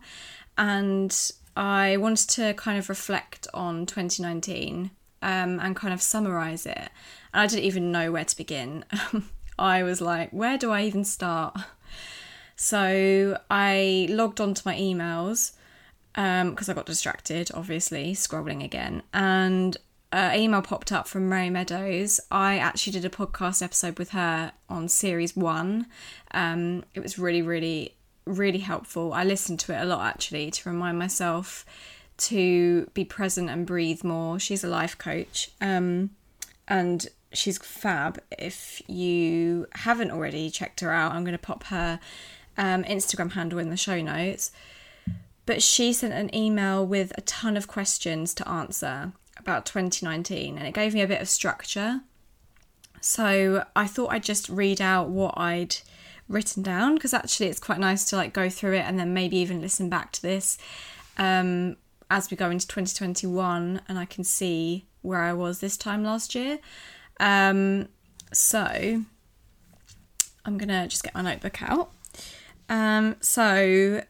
and 0.57 1.15
I 1.55 1.97
wanted 1.97 2.29
to 2.31 2.55
kind 2.55 2.79
of 2.79 2.89
reflect 2.89 3.47
on 3.53 3.85
2019 3.85 4.89
um, 5.21 5.59
and 5.59 5.75
kind 5.75 5.93
of 5.93 6.01
summarize 6.01 6.65
it. 6.65 6.89
And 7.31 7.41
I 7.41 7.45
didn't 7.45 7.65
even 7.65 7.91
know 7.91 8.11
where 8.11 8.25
to 8.25 8.35
begin. 8.35 8.85
I 9.59 9.83
was 9.83 10.01
like, 10.01 10.31
where 10.31 10.57
do 10.57 10.71
I 10.71 10.83
even 10.83 11.03
start? 11.05 11.55
So 12.55 13.39
I 13.51 14.07
logged 14.09 14.41
onto 14.41 14.63
my 14.65 14.75
emails 14.75 15.53
because 16.13 16.69
um, 16.69 16.71
I 16.71 16.73
got 16.73 16.87
distracted, 16.87 17.51
obviously, 17.53 18.13
scrolling 18.13 18.63
again. 18.63 19.03
And 19.13 19.77
an 20.11 20.39
email 20.39 20.61
popped 20.61 20.91
up 20.91 21.07
from 21.07 21.29
Mary 21.29 21.49
Meadows. 21.49 22.19
I 22.31 22.57
actually 22.57 22.93
did 22.93 23.05
a 23.05 23.09
podcast 23.09 23.61
episode 23.61 23.99
with 23.99 24.11
her 24.11 24.53
on 24.67 24.87
series 24.87 25.35
one. 25.35 25.85
Um, 26.31 26.83
it 26.93 27.01
was 27.01 27.19
really, 27.19 27.41
really, 27.41 27.95
really 28.25 28.59
helpful. 28.59 29.13
I 29.13 29.23
listened 29.23 29.59
to 29.61 29.73
it 29.73 29.81
a 29.81 29.85
lot 29.85 30.05
actually 30.05 30.51
to 30.51 30.69
remind 30.69 30.97
myself 30.97 31.65
to 32.17 32.89
be 32.93 33.05
present 33.05 33.49
and 33.49 33.65
breathe 33.65 34.03
more. 34.03 34.39
She's 34.39 34.63
a 34.63 34.67
life 34.67 34.97
coach. 34.97 35.51
Um, 35.61 36.11
and 36.67 37.07
she's 37.31 37.57
fab. 37.59 38.19
If 38.31 38.81
you 38.87 39.67
haven't 39.73 40.11
already 40.11 40.49
checked 40.49 40.79
her 40.81 40.91
out, 40.91 41.13
I'm 41.13 41.23
going 41.23 41.33
to 41.33 41.37
pop 41.37 41.65
her 41.65 41.99
um, 42.57 42.83
Instagram 42.83 43.33
handle 43.33 43.59
in 43.59 43.69
the 43.69 43.77
show 43.77 44.01
notes. 44.01 44.51
But 45.45 45.63
she 45.63 45.93
sent 45.93 46.13
an 46.13 46.33
email 46.35 46.85
with 46.85 47.11
a 47.17 47.21
ton 47.21 47.57
of 47.57 47.67
questions 47.67 48.33
to 48.35 48.47
answer 48.47 49.13
about 49.49 49.65
2019 49.65 50.57
and 50.57 50.67
it 50.67 50.73
gave 50.73 50.93
me 50.93 51.01
a 51.01 51.07
bit 51.07 51.21
of 51.21 51.27
structure. 51.27 52.01
So 53.01 53.65
I 53.75 53.87
thought 53.87 54.11
I'd 54.11 54.23
just 54.23 54.49
read 54.49 54.81
out 54.81 55.09
what 55.09 55.33
I'd 55.37 55.77
written 56.27 56.61
down 56.61 56.95
because 56.95 57.13
actually 57.13 57.47
it's 57.47 57.59
quite 57.59 57.79
nice 57.79 58.05
to 58.05 58.15
like 58.15 58.33
go 58.33 58.49
through 58.49 58.75
it 58.75 58.85
and 58.85 58.99
then 58.99 59.13
maybe 59.13 59.37
even 59.37 59.61
listen 59.61 59.89
back 59.89 60.11
to 60.11 60.21
this 60.21 60.57
um, 61.17 61.75
as 62.11 62.29
we 62.29 62.37
go 62.37 62.49
into 62.49 62.67
2021 62.67 63.81
and 63.87 63.99
I 63.99 64.05
can 64.05 64.23
see 64.23 64.85
where 65.01 65.21
I 65.21 65.33
was 65.33 65.59
this 65.59 65.77
time 65.77 66.03
last 66.03 66.35
year. 66.35 66.59
Um, 67.19 67.87
so 68.31 69.03
I'm 70.45 70.57
gonna 70.57 70.87
just 70.87 71.03
get 71.03 71.15
my 71.15 71.21
notebook 71.21 71.61
out. 71.63 71.91
Um, 72.69 73.15
so 73.21 74.03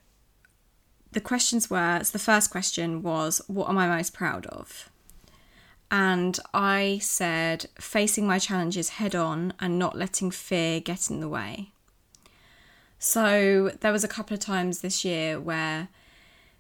the 1.12 1.22
questions 1.22 1.70
were 1.70 2.02
so 2.04 2.12
the 2.12 2.20
first 2.20 2.52
question 2.52 3.02
was, 3.02 3.42
What 3.48 3.70
am 3.70 3.78
I 3.78 3.88
most 3.88 4.14
proud 4.14 4.46
of? 4.48 4.90
And 5.92 6.40
I 6.54 7.00
said, 7.02 7.68
Facing 7.80 8.28
my 8.28 8.40
challenges 8.40 8.90
head 8.90 9.16
on 9.16 9.54
and 9.60 9.80
not 9.80 9.98
letting 9.98 10.32
fear 10.32 10.80
get 10.80 11.10
in 11.10 11.20
the 11.20 11.30
way. 11.30 11.72
So 13.00 13.72
there 13.80 13.92
was 13.92 14.04
a 14.04 14.10
couple 14.10 14.34
of 14.34 14.40
times 14.40 14.82
this 14.82 15.04
year 15.06 15.40
where 15.40 15.88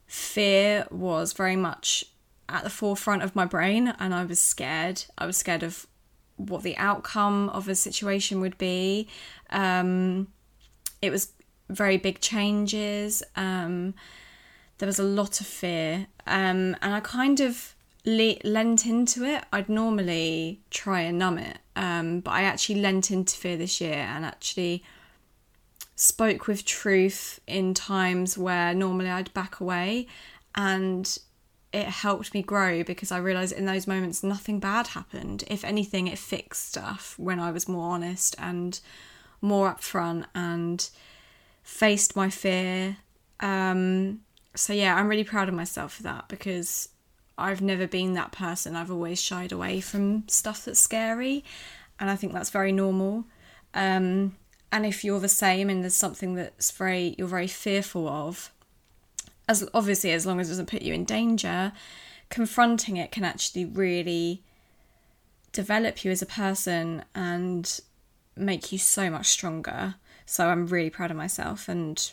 fear 0.07 0.87
was 0.89 1.33
very 1.33 1.55
much 1.55 2.05
at 2.47 2.63
the 2.63 2.69
forefront 2.69 3.21
of 3.21 3.35
my 3.35 3.45
brain 3.45 3.93
and 3.99 4.13
I 4.13 4.25
was 4.25 4.39
scared. 4.39 5.03
I 5.17 5.25
was 5.25 5.37
scared 5.37 5.63
of 5.63 5.85
what 6.37 6.63
the 6.63 6.77
outcome 6.77 7.49
of 7.49 7.67
a 7.67 7.75
situation 7.75 8.39
would 8.39 8.57
be. 8.57 9.07
Um, 9.49 10.27
it 11.01 11.11
was 11.11 11.33
very 11.69 11.97
big 11.97 12.21
changes. 12.21 13.21
Um, 13.35 13.93
there 14.77 14.87
was 14.87 14.99
a 14.99 15.03
lot 15.03 15.41
of 15.41 15.47
fear, 15.47 16.07
um, 16.25 16.75
and 16.81 16.95
I 16.95 17.01
kind 17.01 17.41
of 17.41 17.75
le- 18.05 18.37
lent 18.43 18.85
into 18.85 19.23
it. 19.23 19.43
I'd 19.51 19.69
normally 19.69 20.61
try 20.69 21.01
and 21.01 21.17
numb 21.17 21.37
it, 21.37 21.59
um, 21.75 22.19
but 22.21 22.31
I 22.31 22.43
actually 22.43 22.81
lent 22.81 23.11
into 23.11 23.35
fear 23.35 23.57
this 23.57 23.79
year 23.81 23.93
and 23.93 24.25
actually 24.25 24.83
spoke 25.95 26.47
with 26.47 26.63
truth 26.63 27.39
in 27.45 27.73
times 27.73 28.37
where 28.37 28.73
normally 28.73 29.09
I'd 29.09 29.33
back 29.33 29.59
away, 29.59 30.07
and 30.55 31.17
it 31.71 31.85
helped 31.85 32.33
me 32.33 32.41
grow 32.41 32.83
because 32.83 33.11
I 33.11 33.19
realized 33.19 33.53
in 33.53 33.65
those 33.65 33.85
moments 33.85 34.23
nothing 34.23 34.59
bad 34.59 34.87
happened. 34.87 35.43
If 35.47 35.63
anything, 35.63 36.07
it 36.07 36.17
fixed 36.17 36.69
stuff 36.69 37.13
when 37.17 37.39
I 37.39 37.51
was 37.51 37.67
more 37.67 37.91
honest 37.91 38.35
and 38.39 38.79
more 39.41 39.73
upfront 39.73 40.25
and 40.33 40.89
faced 41.61 42.15
my 42.15 42.29
fear. 42.29 42.97
Um, 43.39 44.21
so 44.55 44.73
yeah, 44.73 44.95
I'm 44.95 45.07
really 45.07 45.23
proud 45.23 45.47
of 45.47 45.53
myself 45.53 45.93
for 45.93 46.03
that 46.03 46.27
because 46.27 46.89
I've 47.39 47.61
never 47.61 47.87
been 47.87 48.13
that 48.13 48.31
person. 48.31 48.75
I've 48.75 48.91
always 48.91 49.21
shied 49.21 49.51
away 49.51 49.81
from 49.81 50.27
stuff 50.27 50.65
that's 50.65 50.79
scary, 50.79 51.43
and 51.99 52.09
I 52.09 52.15
think 52.15 52.33
that's 52.33 52.49
very 52.49 52.71
normal. 52.71 53.25
Um, 53.73 54.35
and 54.71 54.85
if 54.85 55.03
you're 55.03 55.19
the 55.19 55.27
same 55.27 55.69
and 55.69 55.83
there's 55.83 55.95
something 55.95 56.35
that's 56.35 56.71
very 56.71 57.15
you're 57.17 57.27
very 57.27 57.47
fearful 57.47 58.07
of, 58.07 58.51
as 59.47 59.67
obviously 59.73 60.11
as 60.11 60.25
long 60.25 60.39
as 60.39 60.47
it 60.47 60.51
doesn't 60.51 60.69
put 60.69 60.81
you 60.81 60.93
in 60.93 61.05
danger, 61.05 61.71
confronting 62.29 62.97
it 62.97 63.11
can 63.11 63.23
actually 63.23 63.65
really 63.65 64.43
develop 65.51 66.05
you 66.05 66.11
as 66.11 66.21
a 66.21 66.27
person 66.27 67.03
and 67.15 67.79
make 68.35 68.71
you 68.71 68.77
so 68.77 69.09
much 69.09 69.27
stronger. 69.27 69.95
So 70.25 70.47
I'm 70.47 70.67
really 70.67 70.91
proud 70.91 71.09
of 71.09 71.17
myself. 71.17 71.67
And 71.67 72.11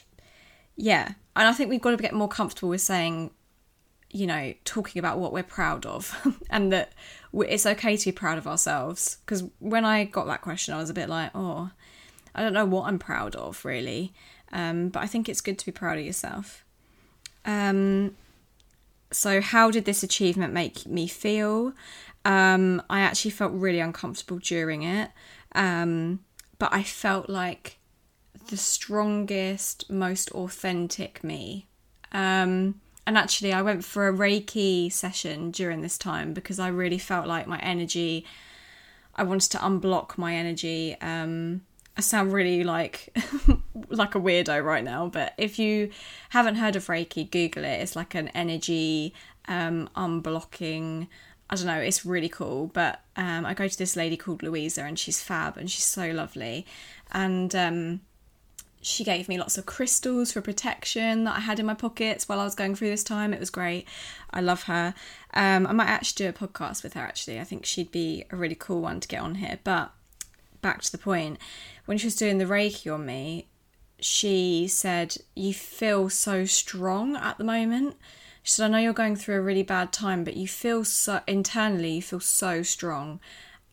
yeah, 0.75 1.12
and 1.35 1.49
I 1.49 1.52
think 1.52 1.68
we've 1.68 1.80
got 1.80 1.90
to 1.90 1.97
get 1.99 2.14
more 2.14 2.28
comfortable 2.28 2.71
with 2.71 2.80
saying, 2.80 3.30
you 4.16 4.26
know, 4.26 4.54
talking 4.64 4.99
about 4.99 5.18
what 5.18 5.32
we're 5.32 5.42
proud 5.42 5.85
of 5.85 6.16
and 6.50 6.73
that 6.73 6.92
it's 7.35 7.66
okay 7.66 7.99
to 7.99 8.04
be 8.06 8.12
proud 8.12 8.38
of 8.38 8.46
ourselves. 8.46 9.18
Because 9.25 9.44
when 9.58 9.85
I 9.85 10.04
got 10.04 10.26
that 10.26 10.40
question, 10.40 10.73
I 10.73 10.78
was 10.78 10.88
a 10.88 10.94
bit 10.94 11.11
like, 11.11 11.30
oh, 11.35 11.70
I 12.35 12.42
don't 12.42 12.54
know 12.54 12.64
what 12.64 12.87
I'm 12.88 12.99
proud 12.99 13.37
of 13.37 13.62
really. 13.64 14.14
Um, 14.52 14.88
but 14.88 15.02
I 15.02 15.06
think 15.06 15.28
it's 15.28 15.42
good 15.42 15.58
to 15.58 15.66
be 15.66 15.73
proud 15.73 15.99
of 15.99 16.04
yourself. 16.04 16.64
Um, 17.44 18.16
so, 19.12 19.40
how 19.40 19.70
did 19.70 19.85
this 19.85 20.02
achievement 20.02 20.52
make 20.52 20.87
me 20.87 21.06
feel? 21.06 21.75
Um, 22.25 22.82
I 22.88 23.00
actually 23.00 23.32
felt 23.32 23.52
really 23.52 23.80
uncomfortable 23.80 24.38
during 24.38 24.82
it, 24.82 25.11
um, 25.54 26.20
but 26.58 26.73
I 26.73 26.82
felt 26.82 27.28
like 27.28 27.78
the 28.49 28.56
strongest, 28.56 29.90
most 29.90 30.30
authentic 30.32 31.23
me. 31.23 31.66
Um, 32.12 32.80
and 33.06 33.16
actually, 33.16 33.52
I 33.52 33.62
went 33.62 33.84
for 33.84 34.08
a 34.08 34.12
Reiki 34.12 34.92
session 34.92 35.52
during 35.52 35.80
this 35.80 35.96
time 35.96 36.32
because 36.32 36.58
I 36.58 36.68
really 36.68 36.98
felt 36.98 37.28
like 37.28 37.46
my 37.46 37.58
energy, 37.60 38.26
I 39.14 39.22
wanted 39.22 39.50
to 39.52 39.58
unblock 39.58 40.18
my 40.18 40.34
energy. 40.34 40.96
Um, 41.00 41.62
I 41.96 42.00
sound 42.00 42.32
really 42.32 42.64
like 42.64 43.16
like 43.88 44.16
a 44.16 44.20
weirdo 44.20 44.62
right 44.62 44.82
now, 44.82 45.06
but 45.06 45.34
if 45.38 45.56
you 45.58 45.90
haven't 46.30 46.56
heard 46.56 46.75
of 46.75 46.86
Reiki, 46.88 47.30
Google 47.30 47.64
it. 47.64 47.80
It's 47.80 47.94
like 47.94 48.16
an 48.16 48.28
energy 48.28 49.14
um, 49.46 49.88
unblocking. 49.94 51.06
I 51.48 51.54
don't 51.54 51.66
know. 51.66 51.78
It's 51.78 52.04
really 52.04 52.28
cool. 52.28 52.66
But 52.75 53.02
um, 53.16 53.46
I 53.46 53.54
go 53.54 53.68
to 53.68 53.78
this 53.78 53.94
lady 53.94 54.16
called 54.16 54.42
Louisa, 54.42 54.82
and 54.82 54.98
she's 54.98 55.22
fab, 55.22 55.56
and 55.56 55.70
she's 55.70 55.84
so 55.84 56.10
lovely, 56.10 56.66
and 57.12 57.54
um, 57.54 58.00
she 58.83 59.02
gave 59.04 59.28
me 59.28 59.38
lots 59.38 59.59
of 59.59 59.66
crystals 59.66 60.33
for 60.33 60.40
protection 60.40 61.25
that 61.25 61.37
I 61.37 61.40
had 61.40 61.59
in 61.59 61.66
my 61.66 61.75
pockets 61.75 62.28
while 62.28 62.38
I 62.38 62.45
was 62.45 62.54
going 62.54 62.75
through 62.75 62.90
this 62.90 63.02
time. 63.02 63.35
It 63.35 63.40
was 63.40 63.50
great. 63.50 63.87
I 64.30 64.40
love 64.40 64.64
her. 64.64 64.95
Um, 65.35 65.66
I 65.66 65.73
might 65.73 65.88
actually 65.88 66.26
do 66.26 66.28
a 66.28 66.33
podcast 66.33 66.83
with 66.83 66.95
her, 66.95 67.00
actually. 67.00 67.40
I 67.40 67.45
think 67.45 67.66
she'd 67.66 67.90
be 67.90 68.25
a 68.30 68.37
really 68.37 68.54
cool 68.54 68.80
one 68.80 69.00
to 69.00 69.09
get 69.09 69.21
on 69.21 69.37
here. 69.37 69.59
But 69.64 69.92
back 70.62 70.83
to 70.83 70.92
the 70.92 70.99
point, 70.99 71.38
when 71.87 71.99
she 71.99 72.06
was 72.06 72.16
doing 72.16 72.38
the 72.38 72.45
Reiki 72.45 72.92
on 72.92 73.04
me, 73.06 73.49
she 73.99 74.68
said, 74.68 75.16
You 75.35 75.54
feel 75.54 76.09
so 76.11 76.45
strong 76.45 77.16
at 77.16 77.38
the 77.38 77.45
moment. 77.45 77.97
She 78.42 78.52
said, 78.52 78.66
I 78.66 78.68
know 78.68 78.78
you're 78.78 78.92
going 78.92 79.16
through 79.16 79.37
a 79.37 79.42
really 79.42 79.62
bad 79.62 79.92
time, 79.92 80.23
but 80.23 80.37
you 80.37 80.47
feel 80.47 80.85
so 80.85 81.21
internally, 81.26 81.95
you 81.95 82.02
feel 82.02 82.21
so 82.21 82.62
strong. 82.62 83.21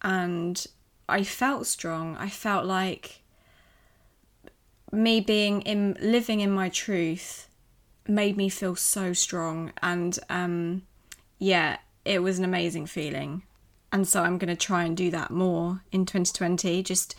And 0.01 0.65
I 1.07 1.24
felt 1.24 1.67
strong. 1.67 2.17
I 2.17 2.29
felt 2.29 2.65
like 2.65 3.23
me 4.93 5.19
being 5.19 5.62
in 5.63 5.97
living 6.00 6.39
in 6.39 6.51
my 6.51 6.69
truth 6.69 7.50
made 8.07 8.38
me 8.38 8.47
feel 8.47 8.75
so 8.75 9.12
strong 9.12 9.71
and 9.81 10.19
um 10.29 10.83
yeah 11.39 11.77
it 12.05 12.21
was 12.21 12.38
an 12.38 12.43
amazing 12.45 12.85
feeling. 12.85 13.43
And 13.91 14.07
so 14.07 14.23
i'm 14.23 14.38
going 14.39 14.55
to 14.55 14.65
try 14.65 14.83
and 14.83 14.97
do 14.97 15.12
that 15.12 15.29
more 15.29 15.83
in 15.91 16.05
2020 16.05 16.81
just 16.81 17.15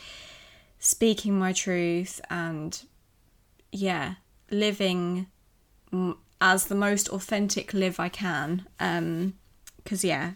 speaking 0.81 1.39
my 1.39 1.53
truth 1.53 2.21
and 2.29 2.85
yeah 3.71 4.15
living 4.51 5.29
as 6.41 6.67
the 6.67 6.75
most 6.75 7.09
authentic 7.11 7.73
Liv 7.73 8.01
i 8.01 8.09
can 8.09 8.67
um 8.81 9.35
because 9.77 10.05
yeah 10.05 10.33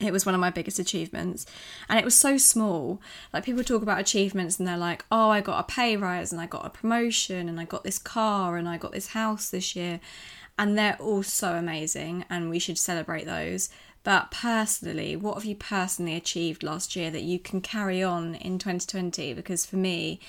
it 0.00 0.12
was 0.12 0.24
one 0.24 0.34
of 0.34 0.40
my 0.40 0.50
biggest 0.50 0.78
achievements. 0.78 1.44
And 1.88 1.98
it 1.98 2.04
was 2.04 2.16
so 2.16 2.36
small. 2.36 3.00
Like 3.32 3.44
people 3.44 3.64
talk 3.64 3.82
about 3.82 3.98
achievements 3.98 4.58
and 4.58 4.68
they're 4.68 4.76
like 4.76 5.04
oh 5.10 5.30
i 5.30 5.40
got 5.40 5.60
a 5.60 5.64
pay 5.64 5.96
rise 5.96 6.32
and 6.32 6.40
i 6.40 6.46
got 6.46 6.66
a 6.66 6.70
promotion 6.70 7.48
and 7.48 7.58
i 7.58 7.64
got 7.64 7.84
this 7.84 7.98
car 7.98 8.56
and 8.56 8.68
i 8.68 8.76
got 8.76 8.92
this 8.92 9.08
house 9.08 9.50
this 9.50 9.74
year. 9.74 10.00
And 10.60 10.76
they're 10.76 10.96
all 11.00 11.22
so 11.22 11.54
amazing 11.54 12.24
and 12.28 12.50
we 12.50 12.58
should 12.58 12.78
celebrate 12.78 13.26
those. 13.26 13.70
But 14.04 14.30
personally 14.30 15.16
what 15.16 15.34
have 15.34 15.44
you 15.44 15.56
personally 15.56 16.14
achieved 16.14 16.62
last 16.62 16.94
year 16.94 17.10
that 17.10 17.22
you 17.22 17.38
can 17.38 17.60
carry 17.60 18.02
on 18.02 18.36
in 18.36 18.58
2020 18.58 19.34
because 19.34 19.66
for 19.66 19.76
me 19.76 20.20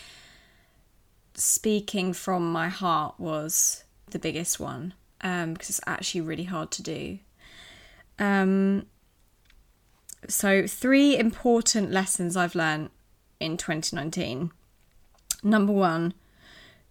speaking 1.35 2.11
from 2.13 2.51
my 2.51 2.69
heart 2.69 3.15
was 3.19 3.83
the 4.09 4.19
biggest 4.19 4.59
one 4.59 4.93
um, 5.21 5.53
because 5.53 5.69
it's 5.69 5.81
actually 5.85 6.21
really 6.21 6.43
hard 6.43 6.71
to 6.71 6.83
do. 6.83 7.19
Um, 8.17 8.85
so, 10.27 10.67
three 10.67 11.17
important 11.17 11.91
lessons 11.91 12.35
I've 12.35 12.55
learned 12.55 12.89
in 13.39 13.57
2019. 13.57 14.51
Number 15.43 15.71
one, 15.71 16.13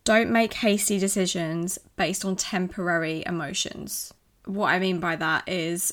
don't 0.05 0.31
make 0.31 0.55
hasty 0.55 0.99
decisions 0.99 1.79
based 1.97 2.25
on 2.25 2.37
temporary 2.37 3.23
emotions. 3.27 4.15
What 4.47 4.69
I 4.69 4.79
mean 4.79 5.01
by 5.01 5.17
that 5.17 5.47
is 5.47 5.93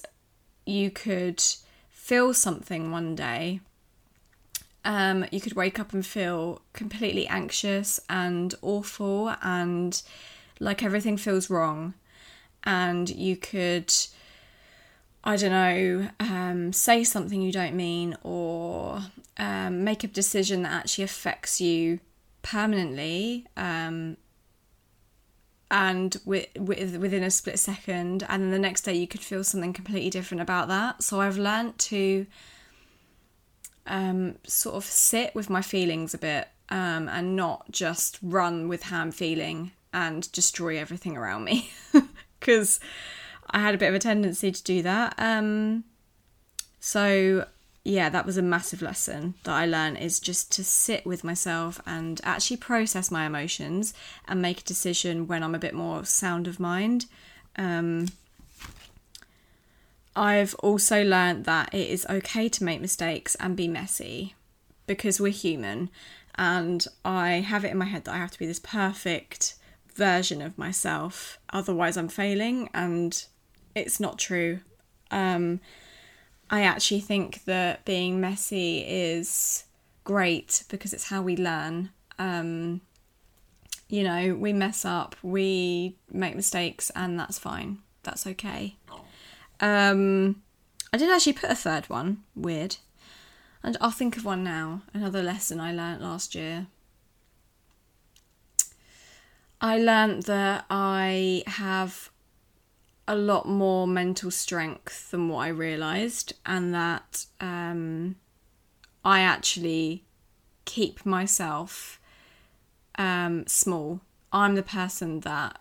you 0.66 0.90
could 0.90 1.44
feel 1.90 2.34
something 2.34 2.92
one 2.92 3.16
day. 3.16 3.60
Um, 4.86 5.26
you 5.32 5.42
could 5.42 5.56
wake 5.56 5.80
up 5.80 5.92
and 5.94 6.06
feel 6.06 6.62
completely 6.72 7.28
anxious 7.28 8.00
and 8.08 8.54
awful 8.62 9.36
and 9.42 10.02
like 10.60 10.84
everything 10.84 11.18
feels 11.18 11.50
wrong. 11.50 11.96
And 12.64 13.10
you 13.10 13.36
could 13.36 13.94
I 15.26 15.38
don't 15.38 15.52
know, 15.52 16.10
um, 16.20 16.72
say 16.72 17.04
something 17.04 17.42
you 17.42 17.52
don't 17.52 17.76
mean 17.76 18.16
or 18.22 19.02
um, 19.38 19.84
make 19.84 20.04
a 20.04 20.08
decision 20.08 20.62
that 20.62 20.72
actually 20.72 21.04
affects 21.04 21.60
you 21.60 22.00
permanently 22.44 23.48
um, 23.58 24.18
and 25.72 26.16
with, 26.26 26.48
with, 26.60 26.98
within 26.98 27.24
a 27.24 27.32
split 27.32 27.58
second, 27.58 28.24
and 28.30 28.44
then 28.44 28.52
the 28.52 28.60
next 28.60 28.82
day 28.82 28.94
you 28.94 29.08
could 29.08 29.20
feel 29.20 29.44
something 29.44 29.74
completely 29.74 30.12
different 30.12 30.42
about 30.42 30.68
that. 30.68 31.02
So 31.02 31.20
I've 31.20 31.40
learnt 31.40 31.80
to 31.80 32.28
um, 33.88 34.36
sort 34.46 34.76
of 34.76 34.86
sit 34.86 35.34
with 35.34 35.50
my 35.50 35.64
feelings 35.64 36.14
a 36.14 36.20
bit 36.20 36.50
um, 36.70 37.10
and 37.10 37.36
not 37.36 37.72
just 37.72 38.20
run 38.22 38.68
with 38.68 38.94
I'm 38.94 39.12
feeling 39.12 39.72
and 39.92 40.32
destroy 40.32 40.78
everything 40.78 41.18
around 41.18 41.46
me 41.46 41.72
because. 42.40 42.80
I 43.50 43.60
had 43.60 43.76
a 43.76 43.78
bit 43.78 43.90
of 43.90 43.96
a 43.96 44.00
tendency 44.00 44.52
to 44.52 44.64
do 44.64 44.82
that. 44.82 45.16
Um, 45.18 45.84
so 46.80 47.46
yeah, 47.84 48.10
that 48.10 48.26
was 48.26 48.36
a 48.36 48.42
massive 48.42 48.82
lesson 48.82 49.36
that 49.44 49.54
I 49.54 49.68
learned 49.68 50.00
is 50.00 50.20
just 50.20 50.52
to 50.54 50.64
sit 50.64 51.06
with 51.06 51.24
myself 51.24 51.80
and 51.86 52.20
actually 52.24 52.58
process 52.58 53.12
my 53.12 53.28
emotions 53.28 53.94
and 54.28 54.42
make 54.42 54.62
a 54.62 54.64
decision 54.64 55.28
when 55.28 55.44
I'm 55.44 55.54
a 55.54 55.60
bit 55.60 55.76
more 55.76 56.04
sound 56.04 56.48
of 56.48 56.60
mind. 56.60 57.06
Um, 57.56 58.08
I've 60.16 60.56
also 60.56 61.04
learned 61.04 61.46
that 61.46 61.74
it 61.74 61.88
is 61.90 62.08
okay 62.10 62.50
to 62.50 62.64
make 62.64 62.82
mistakes 62.82 63.36
and 63.36 63.56
be 63.56 63.68
messy 63.68 64.34
because 64.88 65.20
we're 65.20 65.32
human 65.32 65.92
and 66.36 66.88
I 67.04 67.34
have 67.34 67.64
it 67.66 67.72
in 67.72 67.78
my 67.78 67.86
head 67.86 68.06
that 68.06 68.16
I 68.16 68.18
have 68.18 68.32
to 68.32 68.40
be 68.40 68.48
this 68.48 68.60
perfect 68.60 69.56
version 69.94 70.42
of 70.42 70.58
myself 70.58 71.38
otherwise 71.52 71.98
I'm 71.98 72.08
failing 72.08 72.70
and 72.74 73.26
it's 73.76 74.00
not 74.00 74.18
true. 74.18 74.62
Um, 75.12 75.60
I 76.50 76.62
actually 76.62 77.02
think 77.02 77.44
that 77.46 77.86
being 77.86 78.20
messy 78.20 78.80
is 78.80 79.66
great 80.04 80.64
because 80.70 80.94
it's 80.94 81.10
how 81.10 81.22
we 81.22 81.36
learn. 81.36 81.90
Um, 82.18 82.82
you 83.90 84.04
know, 84.04 84.36
we 84.36 84.54
mess 84.54 84.86
up, 84.86 85.16
we 85.22 85.98
make 86.12 86.36
mistakes, 86.36 86.90
and 86.96 87.20
that's 87.20 87.38
fine. 87.38 87.80
That's 88.04 88.26
okay. 88.26 88.78
Um, 89.60 90.42
I 90.94 90.98
did 90.98 91.10
actually 91.10 91.34
put 91.34 91.50
a 91.50 91.56
third 91.56 91.90
one. 91.90 92.24
Weird. 92.36 92.78
And 93.64 93.78
I'll 93.82 93.92
think 93.92 94.16
of 94.16 94.26
one 94.26 94.44
now. 94.44 94.84
Another 94.94 95.24
lesson 95.24 95.60
I 95.60 95.74
learnt 95.74 96.02
last 96.02 96.36
year. 96.36 96.68
I 99.60 99.78
learnt 99.80 100.26
that 100.26 100.66
I 100.70 101.44
have 101.48 102.12
a 103.08 103.16
lot 103.16 103.48
more 103.48 103.88
mental 103.88 104.32
strength 104.32 105.12
than 105.12 105.30
what 105.30 105.40
I 105.40 105.48
realised, 105.50 106.34
and 106.46 106.74
that 106.74 107.26
um, 107.40 108.16
I 109.04 109.22
actually 109.22 110.04
keep 110.66 111.06
myself 111.06 112.00
um, 112.98 113.46
small. 113.48 114.02
I'm 114.32 114.56
the 114.56 114.64
person 114.64 115.22
that 115.22 115.60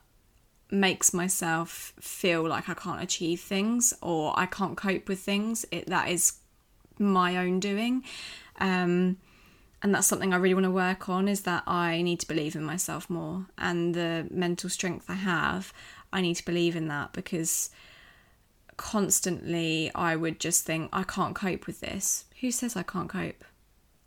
makes 0.71 1.12
myself 1.14 1.92
feel 2.01 2.47
like 2.49 2.68
I 2.68 2.75
can't 2.75 3.03
achieve 3.03 3.40
things 3.40 3.95
or 4.03 4.33
I 4.37 4.47
can't 4.47 4.77
cope 4.77 5.09
with 5.09 5.21
things. 5.21 5.64
It, 5.71 5.87
that 5.87 6.09
is 6.09 6.35
my 6.99 7.37
own 7.37 7.61
doing. 7.61 8.05
Um, 8.59 9.18
and 9.83 9.95
that's 9.95 10.07
something 10.07 10.33
I 10.33 10.38
really 10.38 10.55
want 10.55 10.64
to 10.64 10.71
work 10.71 11.09
on 11.09 11.29
is 11.29 11.42
that 11.42 11.62
I 11.66 12.01
need 12.01 12.21
to 12.21 12.27
believe 12.27 12.57
in 12.57 12.64
myself 12.64 13.11
more 13.11 13.47
and 13.59 13.95
the 13.95 14.27
mental 14.31 14.71
strength 14.71 15.07
I 15.11 15.14
have 15.14 15.75
I 16.14 16.20
need 16.20 16.37
to 16.37 16.44
believe 16.44 16.77
in 16.77 16.88
that 16.88 17.12
because 17.12 17.70
constantly 18.77 19.90
I 19.94 20.16
would 20.16 20.38
just 20.40 20.64
think, 20.64 20.88
I 20.92 21.03
can't 21.03 21.35
cope 21.35 21.66
with 21.66 21.81
this. 21.81 22.24
Who 22.40 22.50
says 22.50 22.77
I 22.77 22.85
can't 22.85 23.09
cope? 23.09 23.44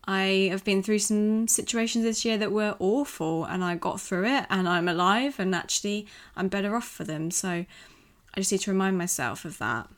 I 0.07 0.47
have 0.51 0.63
been 0.63 0.81
through 0.81 0.99
some 0.99 1.49
situations 1.49 2.05
this 2.05 2.23
year 2.23 2.37
that 2.37 2.53
were 2.53 2.77
awful 2.79 3.43
and 3.43 3.61
I 3.61 3.75
got 3.75 3.99
through 3.99 4.25
it 4.25 4.45
and 4.49 4.67
I'm 4.67 4.87
alive 4.87 5.37
and 5.37 5.53
actually 5.53 6.07
I'm 6.35 6.47
better 6.47 6.77
off 6.77 6.87
for 6.87 7.03
them. 7.03 7.29
So 7.29 7.49
I 7.49 8.39
just 8.39 8.51
need 8.53 8.61
to 8.61 8.71
remind 8.71 8.97
myself 8.97 9.43
of 9.43 9.57
that. 9.57 9.89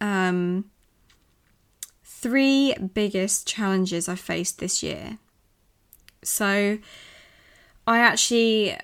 Um, 0.00 0.70
three 2.02 2.74
biggest 2.94 3.46
challenges 3.46 4.08
I 4.08 4.14
faced 4.14 4.58
this 4.58 4.82
year. 4.82 5.18
So 6.22 6.78
I 7.86 7.98
actually 7.98 8.76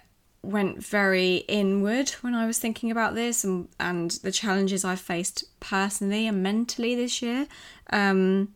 went 0.45 0.85
very 0.85 1.37
inward 1.49 2.11
when 2.21 2.35
I 2.35 2.47
was 2.47 2.59
thinking 2.59 2.91
about 2.91 3.15
this 3.15 3.45
and, 3.45 3.69
and 3.81 4.11
the 4.23 4.33
challenges 4.33 4.85
I've 4.85 5.01
faced 5.01 5.45
personally 5.61 6.27
and 6.27 6.43
mentally 6.43 6.95
this 6.95 7.23
year. 7.23 7.47
Um, 7.91 8.55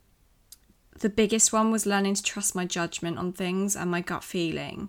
the 1.01 1.09
biggest 1.09 1.53
one 1.53 1.71
was 1.71 1.87
learning 1.87 2.15
to 2.15 2.23
trust 2.23 2.55
my 2.55 2.65
judgment 2.65 3.19
on 3.19 3.33
things 3.33 3.77
and 3.77 3.91
my 3.91 4.01
gut 4.01 4.25
feeling 4.25 4.89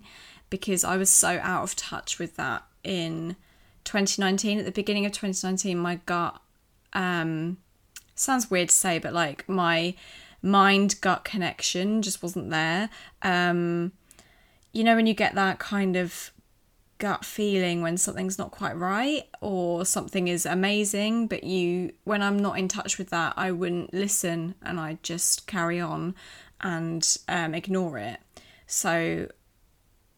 because 0.50 0.84
I 0.84 0.96
was 0.96 1.10
so 1.10 1.38
out 1.42 1.62
of 1.62 1.76
touch 1.76 2.18
with 2.18 2.36
that 2.36 2.64
in 2.82 3.36
2019. 3.84 4.58
At 4.58 4.64
the 4.64 4.72
beginning 4.72 5.06
of 5.06 5.12
2019, 5.12 5.78
my 5.78 6.00
gut 6.06 6.40
um, 6.92 7.58
sounds 8.14 8.50
weird 8.50 8.68
to 8.68 8.74
say, 8.74 8.98
but 8.98 9.12
like 9.12 9.48
my 9.48 9.94
mind 10.42 11.00
gut 11.00 11.24
connection 11.24 12.02
just 12.02 12.22
wasn't 12.22 12.50
there. 12.50 12.90
Um, 13.22 13.92
you 14.72 14.84
know, 14.84 14.96
when 14.96 15.06
you 15.06 15.14
get 15.14 15.34
that 15.34 15.58
kind 15.58 15.96
of 15.96 16.32
gut 17.00 17.24
feeling 17.24 17.82
when 17.82 17.96
something's 17.96 18.38
not 18.38 18.50
quite 18.50 18.76
right 18.76 19.24
or 19.40 19.84
something 19.86 20.28
is 20.28 20.44
amazing 20.44 21.26
but 21.26 21.42
you 21.42 21.90
when 22.04 22.22
i'm 22.22 22.38
not 22.38 22.58
in 22.58 22.68
touch 22.68 22.98
with 22.98 23.08
that 23.08 23.32
i 23.38 23.50
wouldn't 23.50 23.92
listen 23.92 24.54
and 24.62 24.78
i'd 24.78 25.02
just 25.02 25.46
carry 25.46 25.80
on 25.80 26.14
and 26.62 27.18
um, 27.28 27.54
ignore 27.54 27.98
it. 27.98 28.20
So 28.66 29.28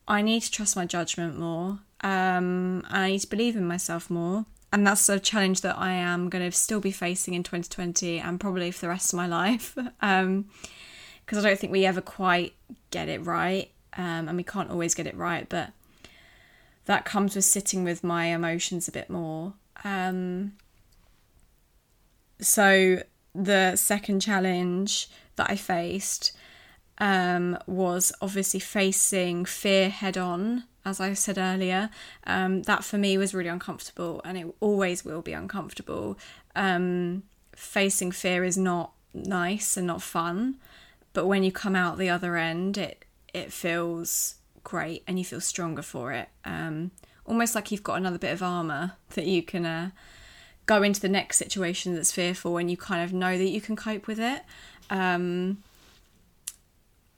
i 0.08 0.20
need 0.20 0.42
to 0.42 0.50
trust 0.50 0.76
my 0.76 0.84
judgment 0.84 1.38
more 1.38 1.78
um, 2.02 2.84
and 2.90 2.96
i 2.96 3.10
need 3.10 3.20
to 3.20 3.28
believe 3.28 3.56
in 3.56 3.66
myself 3.66 4.10
more. 4.10 4.44
And 4.72 4.86
that's 4.86 5.08
a 5.08 5.20
challenge 5.20 5.60
that 5.60 5.78
i 5.78 5.92
am 5.92 6.28
going 6.28 6.44
to 6.44 6.56
still 6.56 6.80
be 6.80 6.92
facing 6.92 7.34
in 7.34 7.42
2020 7.42 8.18
and 8.18 8.40
probably 8.40 8.70
for 8.70 8.80
the 8.80 8.88
rest 8.88 9.12
of 9.12 9.16
my 9.16 9.26
life 9.40 9.74
because 9.74 9.92
um, 10.00 10.46
i 11.30 11.40
don't 11.40 11.58
think 11.58 11.72
we 11.72 11.86
ever 11.86 12.00
quite 12.00 12.54
get 12.90 13.08
it 13.08 13.24
right 13.24 13.70
um, 13.96 14.28
and 14.28 14.36
we 14.36 14.42
can't 14.42 14.70
always 14.70 14.94
get 14.94 15.06
it 15.06 15.16
right 15.16 15.48
but 15.48 15.70
that 16.86 17.04
comes 17.04 17.36
with 17.36 17.44
sitting 17.44 17.84
with 17.84 18.02
my 18.02 18.26
emotions 18.26 18.88
a 18.88 18.92
bit 18.92 19.08
more. 19.08 19.54
Um, 19.84 20.52
so 22.40 23.02
the 23.34 23.76
second 23.76 24.20
challenge 24.20 25.08
that 25.36 25.50
I 25.50 25.56
faced 25.56 26.32
um, 26.98 27.58
was 27.66 28.12
obviously 28.20 28.60
facing 28.60 29.44
fear 29.44 29.88
head 29.88 30.18
on, 30.18 30.64
as 30.84 31.00
I 31.00 31.14
said 31.14 31.38
earlier. 31.38 31.90
Um, 32.26 32.62
that 32.62 32.84
for 32.84 32.98
me 32.98 33.16
was 33.16 33.34
really 33.34 33.48
uncomfortable, 33.48 34.20
and 34.24 34.36
it 34.36 34.54
always 34.60 35.04
will 35.04 35.22
be 35.22 35.32
uncomfortable. 35.32 36.18
Um, 36.54 37.22
facing 37.54 38.12
fear 38.12 38.44
is 38.44 38.58
not 38.58 38.92
nice 39.14 39.76
and 39.76 39.86
not 39.86 40.02
fun, 40.02 40.56
but 41.12 41.26
when 41.26 41.42
you 41.42 41.52
come 41.52 41.76
out 41.76 41.98
the 41.98 42.10
other 42.10 42.36
end, 42.36 42.76
it 42.76 43.04
it 43.32 43.52
feels 43.52 44.34
great 44.64 45.02
and 45.06 45.18
you 45.18 45.24
feel 45.24 45.40
stronger 45.40 45.82
for 45.82 46.12
it. 46.12 46.28
Um, 46.44 46.90
almost 47.24 47.54
like 47.54 47.70
you've 47.70 47.82
got 47.82 47.96
another 47.96 48.18
bit 48.18 48.32
of 48.32 48.42
armor 48.42 48.92
that 49.10 49.26
you 49.26 49.42
can 49.42 49.64
uh, 49.66 49.90
go 50.66 50.82
into 50.82 51.00
the 51.00 51.08
next 51.08 51.38
situation 51.38 51.94
that's 51.94 52.12
fearful 52.12 52.56
and 52.56 52.70
you 52.70 52.76
kind 52.76 53.02
of 53.02 53.12
know 53.12 53.36
that 53.38 53.48
you 53.48 53.60
can 53.60 53.76
cope 53.76 54.06
with 54.06 54.18
it. 54.18 54.42
Um, 54.90 55.62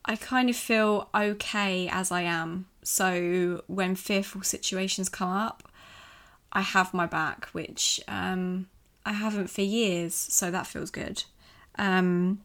I 0.05 0.17
kind 0.17 0.51
of 0.51 0.57
feel 0.57 1.09
okay 1.15 1.89
as 1.89 2.13
I 2.13 2.23
am. 2.23 2.67
So 2.83 3.63
when 3.67 3.95
fearful 3.95 4.43
situations 4.43 5.09
come 5.09 5.31
up, 5.31 5.63
I 6.53 6.61
have 6.61 6.95
my 6.95 7.07
back, 7.07 7.47
which 7.53 8.01
um, 8.07 8.69
I 9.05 9.13
haven't 9.13 9.51
for 9.51 9.63
years. 9.63 10.15
So 10.15 10.51
that 10.51 10.67
feels 10.67 10.91
good. 10.91 11.25
Um, 11.77 12.41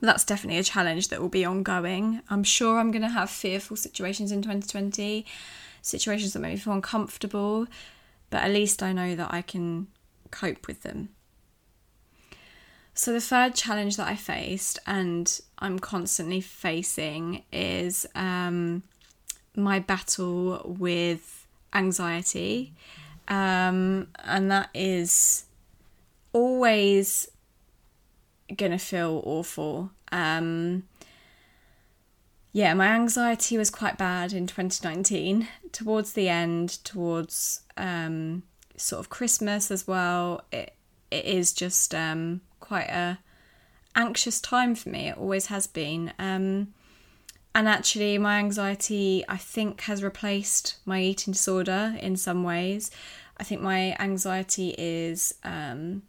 that's 0.00 0.24
definitely 0.24 0.58
a 0.58 0.64
challenge 0.64 1.08
that 1.08 1.20
will 1.20 1.28
be 1.28 1.44
ongoing. 1.44 2.22
I'm 2.30 2.44
sure 2.44 2.78
I'm 2.78 2.90
going 2.90 3.02
to 3.02 3.08
have 3.08 3.30
fearful 3.30 3.76
situations 3.76 4.30
in 4.30 4.42
2020, 4.42 5.26
situations 5.82 6.32
that 6.32 6.40
make 6.40 6.52
me 6.52 6.58
feel 6.58 6.72
uncomfortable, 6.74 7.66
but 8.30 8.42
at 8.42 8.50
least 8.50 8.82
I 8.82 8.92
know 8.92 9.16
that 9.16 9.32
I 9.32 9.42
can 9.42 9.88
cope 10.30 10.66
with 10.66 10.82
them. 10.82 11.10
So, 12.94 13.12
the 13.12 13.20
third 13.20 13.54
challenge 13.54 13.96
that 13.96 14.08
I 14.08 14.16
faced 14.16 14.80
and 14.84 15.40
I'm 15.60 15.78
constantly 15.78 16.40
facing 16.40 17.44
is 17.52 18.06
um, 18.16 18.82
my 19.54 19.78
battle 19.78 20.74
with 20.78 21.46
anxiety. 21.72 22.72
Um, 23.28 24.08
and 24.24 24.50
that 24.50 24.70
is 24.74 25.44
always 26.32 27.28
to 28.56 28.78
feel 28.78 29.22
awful. 29.24 29.90
Um, 30.10 30.84
yeah, 32.52 32.74
my 32.74 32.88
anxiety 32.88 33.58
was 33.58 33.70
quite 33.70 33.98
bad 33.98 34.32
in 34.32 34.46
2019, 34.46 35.46
towards 35.72 36.14
the 36.14 36.28
end, 36.28 36.82
towards 36.84 37.60
um, 37.76 38.42
sort 38.76 39.00
of 39.00 39.10
Christmas 39.10 39.70
as 39.70 39.86
well. 39.86 40.42
It, 40.50 40.74
it 41.10 41.24
is 41.24 41.52
just 41.52 41.94
um, 41.94 42.40
quite 42.60 42.88
a 42.88 43.18
anxious 43.94 44.40
time 44.40 44.74
for 44.74 44.88
me. 44.88 45.08
It 45.08 45.18
always 45.18 45.46
has 45.46 45.66
been. 45.66 46.12
Um, 46.18 46.74
and 47.54 47.68
actually, 47.68 48.16
my 48.18 48.38
anxiety, 48.38 49.24
I 49.28 49.36
think, 49.36 49.82
has 49.82 50.02
replaced 50.02 50.76
my 50.86 51.00
eating 51.02 51.32
disorder 51.32 51.96
in 51.98 52.16
some 52.16 52.44
ways. 52.44 52.90
I 53.36 53.44
think 53.44 53.60
my 53.60 53.96
anxiety 53.98 54.74
is 54.78 55.34
um, 55.44 56.02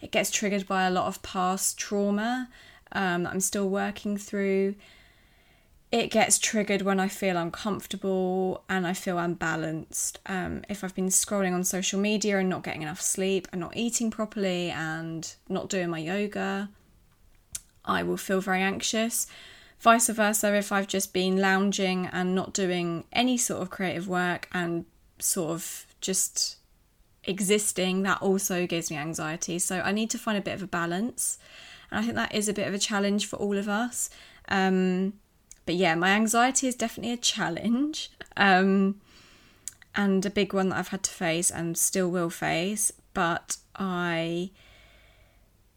it 0.00 0.10
gets 0.10 0.30
triggered 0.30 0.66
by 0.66 0.84
a 0.84 0.90
lot 0.90 1.06
of 1.06 1.22
past 1.22 1.78
trauma 1.78 2.48
um, 2.92 3.24
that 3.24 3.32
I'm 3.32 3.40
still 3.40 3.68
working 3.68 4.16
through. 4.16 4.74
It 5.90 6.10
gets 6.10 6.38
triggered 6.38 6.82
when 6.82 7.00
I 7.00 7.08
feel 7.08 7.36
uncomfortable 7.36 8.62
and 8.68 8.86
I 8.86 8.92
feel 8.92 9.18
unbalanced. 9.18 10.18
Um, 10.26 10.62
if 10.68 10.84
I've 10.84 10.94
been 10.94 11.06
scrolling 11.08 11.54
on 11.54 11.64
social 11.64 11.98
media 11.98 12.38
and 12.38 12.48
not 12.48 12.62
getting 12.62 12.82
enough 12.82 13.00
sleep 13.00 13.48
and 13.52 13.60
not 13.60 13.76
eating 13.76 14.10
properly 14.10 14.70
and 14.70 15.34
not 15.48 15.70
doing 15.70 15.88
my 15.88 15.98
yoga, 15.98 16.68
I 17.84 18.02
will 18.02 18.18
feel 18.18 18.42
very 18.42 18.60
anxious. 18.60 19.26
Vice 19.80 20.08
versa, 20.08 20.54
if 20.54 20.72
I've 20.72 20.88
just 20.88 21.14
been 21.14 21.38
lounging 21.38 22.06
and 22.12 22.34
not 22.34 22.52
doing 22.52 23.04
any 23.12 23.38
sort 23.38 23.62
of 23.62 23.70
creative 23.70 24.08
work 24.08 24.48
and 24.52 24.84
sort 25.18 25.52
of 25.52 25.86
just 26.00 26.56
existing, 27.28 28.02
that 28.02 28.20
also 28.22 28.66
gives 28.66 28.90
me 28.90 28.96
anxiety. 28.96 29.58
So 29.58 29.80
I 29.80 29.92
need 29.92 30.10
to 30.10 30.18
find 30.18 30.38
a 30.38 30.42
bit 30.42 30.54
of 30.54 30.62
a 30.62 30.66
balance. 30.66 31.38
And 31.90 32.00
I 32.00 32.02
think 32.02 32.14
that 32.16 32.34
is 32.34 32.48
a 32.48 32.52
bit 32.52 32.66
of 32.66 32.74
a 32.74 32.78
challenge 32.78 33.26
for 33.26 33.36
all 33.36 33.56
of 33.56 33.68
us. 33.68 34.10
Um, 34.48 35.14
but 35.66 35.74
yeah, 35.74 35.94
my 35.94 36.10
anxiety 36.10 36.66
is 36.66 36.74
definitely 36.74 37.12
a 37.12 37.18
challenge 37.18 38.10
um, 38.36 39.00
and 39.94 40.24
a 40.24 40.30
big 40.30 40.54
one 40.54 40.70
that 40.70 40.78
I've 40.78 40.88
had 40.88 41.02
to 41.04 41.10
face 41.10 41.50
and 41.50 41.76
still 41.76 42.10
will 42.10 42.30
face. 42.30 42.92
But 43.12 43.58
I 43.76 44.50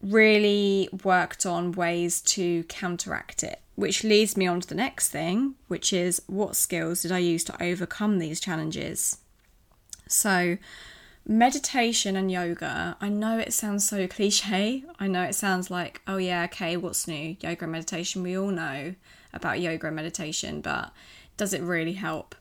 really 0.02 0.88
worked 1.04 1.46
on 1.46 1.72
ways 1.72 2.20
to 2.20 2.64
counteract 2.64 3.42
it, 3.42 3.60
which 3.76 4.02
leads 4.02 4.36
me 4.36 4.46
on 4.46 4.60
to 4.60 4.68
the 4.68 4.74
next 4.74 5.10
thing, 5.10 5.54
which 5.68 5.92
is 5.92 6.22
what 6.26 6.56
skills 6.56 7.02
did 7.02 7.12
I 7.12 7.18
use 7.18 7.44
to 7.44 7.62
overcome 7.62 8.18
these 8.18 8.40
challenges? 8.40 9.18
So, 10.08 10.58
meditation 11.26 12.16
and 12.16 12.30
yoga, 12.30 12.96
I 13.00 13.08
know 13.08 13.38
it 13.38 13.52
sounds 13.52 13.86
so 13.86 14.06
cliche. 14.06 14.84
I 14.98 15.06
know 15.06 15.22
it 15.22 15.34
sounds 15.34 15.70
like, 15.70 16.00
oh 16.06 16.16
yeah, 16.16 16.44
okay, 16.44 16.76
what's 16.76 17.06
new? 17.06 17.36
Yoga 17.40 17.64
and 17.64 17.72
meditation. 17.72 18.22
We 18.22 18.36
all 18.36 18.50
know 18.50 18.94
about 19.32 19.60
yoga 19.60 19.86
and 19.86 19.96
meditation, 19.96 20.60
but 20.60 20.92
does 21.36 21.52
it 21.52 21.62
really 21.62 21.94
help? 21.94 22.34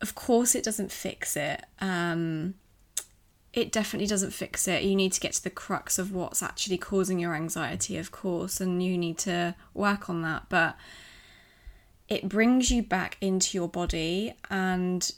Of 0.00 0.14
course, 0.14 0.54
it 0.54 0.64
doesn't 0.64 0.92
fix 0.92 1.36
it. 1.36 1.64
Um, 1.80 2.54
it 3.52 3.72
definitely 3.72 4.06
doesn't 4.06 4.32
fix 4.32 4.68
it. 4.68 4.82
You 4.82 4.94
need 4.94 5.12
to 5.12 5.20
get 5.20 5.32
to 5.32 5.42
the 5.42 5.50
crux 5.50 5.98
of 5.98 6.12
what's 6.12 6.42
actually 6.42 6.76
causing 6.76 7.18
your 7.18 7.34
anxiety, 7.34 7.96
of 7.96 8.10
course, 8.10 8.60
and 8.60 8.82
you 8.82 8.98
need 8.98 9.16
to 9.18 9.54
work 9.72 10.10
on 10.10 10.22
that. 10.22 10.44
But 10.50 10.76
it 12.08 12.28
brings 12.28 12.70
you 12.70 12.82
back 12.82 13.16
into 13.20 13.56
your 13.56 13.68
body 13.68 14.34
and 14.50 15.10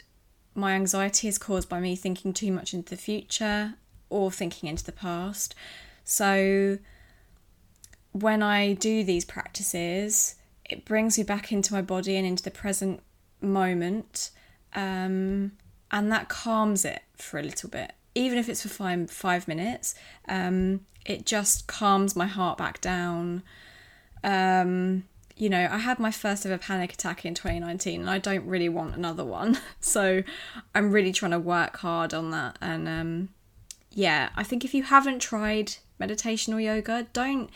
my 0.58 0.72
anxiety 0.72 1.28
is 1.28 1.38
caused 1.38 1.68
by 1.68 1.80
me 1.80 1.94
thinking 1.96 2.32
too 2.32 2.52
much 2.52 2.74
into 2.74 2.90
the 2.90 3.00
future 3.00 3.74
or 4.10 4.30
thinking 4.30 4.68
into 4.68 4.84
the 4.84 4.92
past. 4.92 5.54
So 6.04 6.78
when 8.12 8.42
I 8.42 8.72
do 8.72 9.04
these 9.04 9.24
practices, 9.24 10.34
it 10.64 10.84
brings 10.84 11.16
me 11.16 11.24
back 11.24 11.52
into 11.52 11.72
my 11.72 11.82
body 11.82 12.16
and 12.16 12.26
into 12.26 12.42
the 12.42 12.50
present 12.50 13.02
moment. 13.40 14.30
Um, 14.74 15.52
and 15.90 16.12
that 16.12 16.28
calms 16.28 16.84
it 16.84 17.02
for 17.16 17.38
a 17.38 17.42
little 17.42 17.70
bit, 17.70 17.92
even 18.14 18.38
if 18.38 18.48
it's 18.48 18.62
for 18.62 18.68
five, 18.68 19.10
five 19.10 19.48
minutes. 19.48 19.94
Um, 20.28 20.80
it 21.06 21.24
just 21.24 21.66
calms 21.66 22.16
my 22.16 22.26
heart 22.26 22.58
back 22.58 22.80
down. 22.80 23.42
Um, 24.24 25.04
you 25.38 25.48
know, 25.48 25.68
I 25.70 25.78
had 25.78 26.00
my 26.00 26.10
first 26.10 26.44
ever 26.44 26.58
panic 26.58 26.92
attack 26.92 27.24
in 27.24 27.32
2019 27.32 28.00
and 28.00 28.10
I 28.10 28.18
don't 28.18 28.44
really 28.44 28.68
want 28.68 28.96
another 28.96 29.24
one. 29.24 29.58
So 29.80 30.22
I'm 30.74 30.90
really 30.90 31.12
trying 31.12 31.30
to 31.30 31.38
work 31.38 31.78
hard 31.78 32.12
on 32.12 32.30
that. 32.32 32.58
And 32.60 32.88
um, 32.88 33.28
yeah, 33.92 34.30
I 34.36 34.42
think 34.42 34.64
if 34.64 34.74
you 34.74 34.82
haven't 34.82 35.20
tried 35.20 35.76
meditation 35.98 36.52
or 36.52 36.60
yoga, 36.60 37.06
don't, 37.12 37.48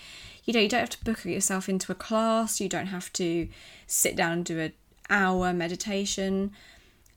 you 0.44 0.54
know, 0.54 0.60
you 0.60 0.68
don't 0.68 0.80
have 0.80 0.90
to 0.90 1.04
book 1.04 1.24
yourself 1.24 1.68
into 1.68 1.90
a 1.90 1.96
class, 1.96 2.60
you 2.60 2.68
don't 2.68 2.86
have 2.86 3.12
to 3.14 3.48
sit 3.86 4.16
down 4.16 4.32
and 4.32 4.44
do 4.44 4.60
an 4.60 4.72
hour 5.10 5.52
meditation. 5.52 6.52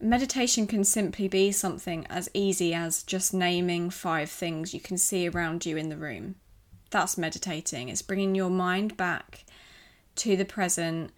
Meditation 0.02 0.66
can 0.66 0.84
simply 0.84 1.28
be 1.28 1.52
something 1.52 2.06
as 2.10 2.28
easy 2.34 2.74
as 2.74 3.04
just 3.04 3.34
naming 3.34 3.90
five 3.90 4.30
things 4.30 4.74
you 4.74 4.80
can 4.80 4.98
see 4.98 5.30
around 5.30 5.66
you 5.66 5.78
in 5.78 5.90
the 5.90 5.98
room. 5.98 6.36
That's 6.90 7.18
meditating. 7.18 7.90
It's 7.90 8.02
bringing 8.02 8.36
your 8.36 8.50
mind 8.50 8.98
back 8.98 9.46
to 10.16 10.36
the 10.36 10.46
present. 10.46 11.12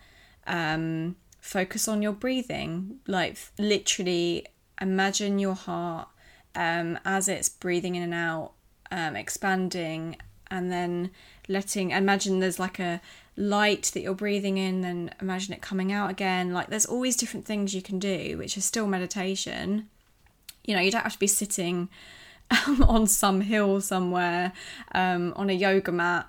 Um, 0.46 1.16
focus 1.48 1.88
on 1.88 2.02
your 2.02 2.12
breathing. 2.12 3.00
Like 3.08 3.38
literally, 3.58 4.46
imagine 4.82 5.40
your 5.40 5.56
heart 5.56 6.10
um, 6.56 7.00
as 7.06 7.28
it's 7.28 7.50
breathing 7.50 7.96
in 7.96 8.04
and 8.04 8.14
out, 8.14 8.52
um, 8.92 9.16
expanding, 9.16 10.18
and 10.52 10.72
then 10.72 11.12
letting. 11.48 11.92
Imagine 11.92 12.40
there's 12.40 12.60
like 12.60 12.80
a 12.80 13.02
light 13.36 13.92
that 13.94 14.02
you're 14.02 14.14
breathing 14.14 14.58
in, 14.58 14.84
and 14.84 15.16
imagine 15.22 15.54
it 15.54 15.62
coming 15.62 15.92
out 15.92 16.10
again. 16.10 16.54
Like 16.54 16.68
there's 16.68 16.86
always 16.86 17.16
different 17.16 17.46
things 17.46 17.74
you 17.74 17.82
can 17.82 18.00
do, 18.00 18.38
which 18.38 18.58
is 18.58 18.66
still 18.66 18.88
meditation. 18.88 19.90
You 20.66 20.76
know, 20.76 20.82
you 20.82 20.92
don't 20.92 21.04
have 21.04 21.14
to 21.14 21.20
be 21.20 21.28
sitting 21.28 21.88
on 22.88 23.08
some 23.08 23.42
hill 23.42 23.80
somewhere 23.80 24.52
um, 24.94 25.34
on 25.36 25.50
a 25.50 25.54
yoga 25.54 25.92
mat 25.92 26.28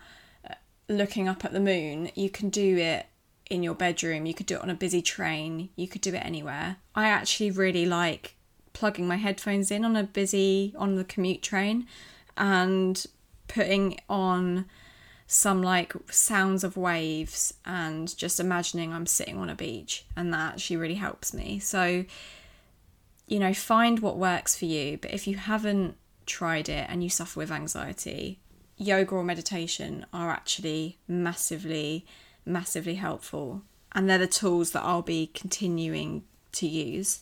looking 0.89 1.29
up 1.29 1.45
at 1.45 1.53
the 1.53 1.61
moon, 1.61 2.11
you 2.15 2.31
can 2.31 2.51
do 2.51 2.77
it 2.77 3.07
in 3.51 3.63
your 3.63 3.75
bedroom, 3.75 4.27
you 4.27 4.35
could 4.35 4.47
do 4.47 4.57
it 4.57 4.63
on 4.63 4.71
a 4.71 4.75
busy 4.75 5.03
train, 5.03 5.71
you 5.77 5.89
could 5.89 6.01
do 6.01 6.15
it 6.15 6.25
anywhere. 6.25 6.77
I 6.95 7.09
actually 7.09 7.51
really 7.51 7.87
like 7.87 8.35
plugging 8.73 9.09
my 9.09 9.17
headphones 9.17 9.71
in 9.71 9.85
on 9.85 9.97
a 9.97 10.05
busy 10.05 10.75
on 10.77 10.97
the 10.97 11.05
commute 11.05 11.43
train 11.43 11.87
and 12.37 13.05
putting 13.49 13.99
on 14.09 14.67
some 15.27 15.63
like 15.63 15.93
sounds 16.11 16.65
of 16.65 16.77
waves 16.77 17.55
and 17.65 18.17
just 18.17 18.41
imagining 18.41 18.93
I'm 18.93 19.07
sitting 19.07 19.37
on 19.37 19.51
a 19.51 19.55
beach 19.55 20.07
and 20.17 20.33
that 20.33 20.55
actually 20.55 20.77
really 20.77 20.95
helps 20.95 21.35
me. 21.35 21.59
So 21.59 22.05
you 23.27 23.39
know, 23.39 23.53
find 23.53 24.01
what 24.01 24.17
works 24.17 24.57
for 24.57 24.65
you, 24.65 24.97
but 24.97 25.13
if 25.13 25.27
you 25.27 25.37
haven't 25.37 25.97
tried 26.25 26.69
it 26.69 26.87
and 26.89 27.03
you 27.03 27.11
suffer 27.11 27.41
with 27.41 27.53
anxiety, 27.53 28.39
yoga 28.79 29.17
or 29.17 29.25
meditation 29.25 30.07
are 30.13 30.31
actually 30.31 30.99
massively, 31.07 32.07
massively 32.47 32.95
helpful. 32.95 33.63
And 33.93 34.09
they're 34.09 34.19
the 34.19 34.27
tools 34.27 34.71
that 34.73 34.83
I'll 34.83 35.03
be 35.03 35.31
continuing 35.35 36.25
to 36.53 36.67
use. 36.67 37.21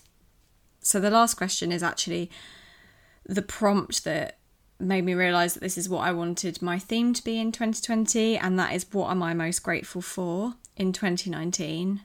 So 0.80 1.00
the 1.00 1.10
last 1.10 1.34
question 1.34 1.72
is 1.72 1.82
actually 1.82 2.30
the 3.24 3.42
prompt 3.42 4.04
that 4.04 4.38
made 4.78 5.04
me 5.04 5.14
realize 5.14 5.54
that 5.54 5.60
this 5.60 5.78
is 5.78 5.88
what 5.88 6.06
I 6.06 6.12
wanted 6.12 6.60
my 6.60 6.78
theme 6.78 7.14
to 7.14 7.24
be 7.24 7.38
in 7.38 7.50
2020, 7.50 8.36
and 8.36 8.58
that 8.58 8.74
is 8.74 8.86
what 8.92 9.10
am 9.10 9.22
I 9.22 9.34
most 9.34 9.62
grateful 9.62 10.02
for 10.02 10.54
in 10.76 10.92
2019. 10.92 12.02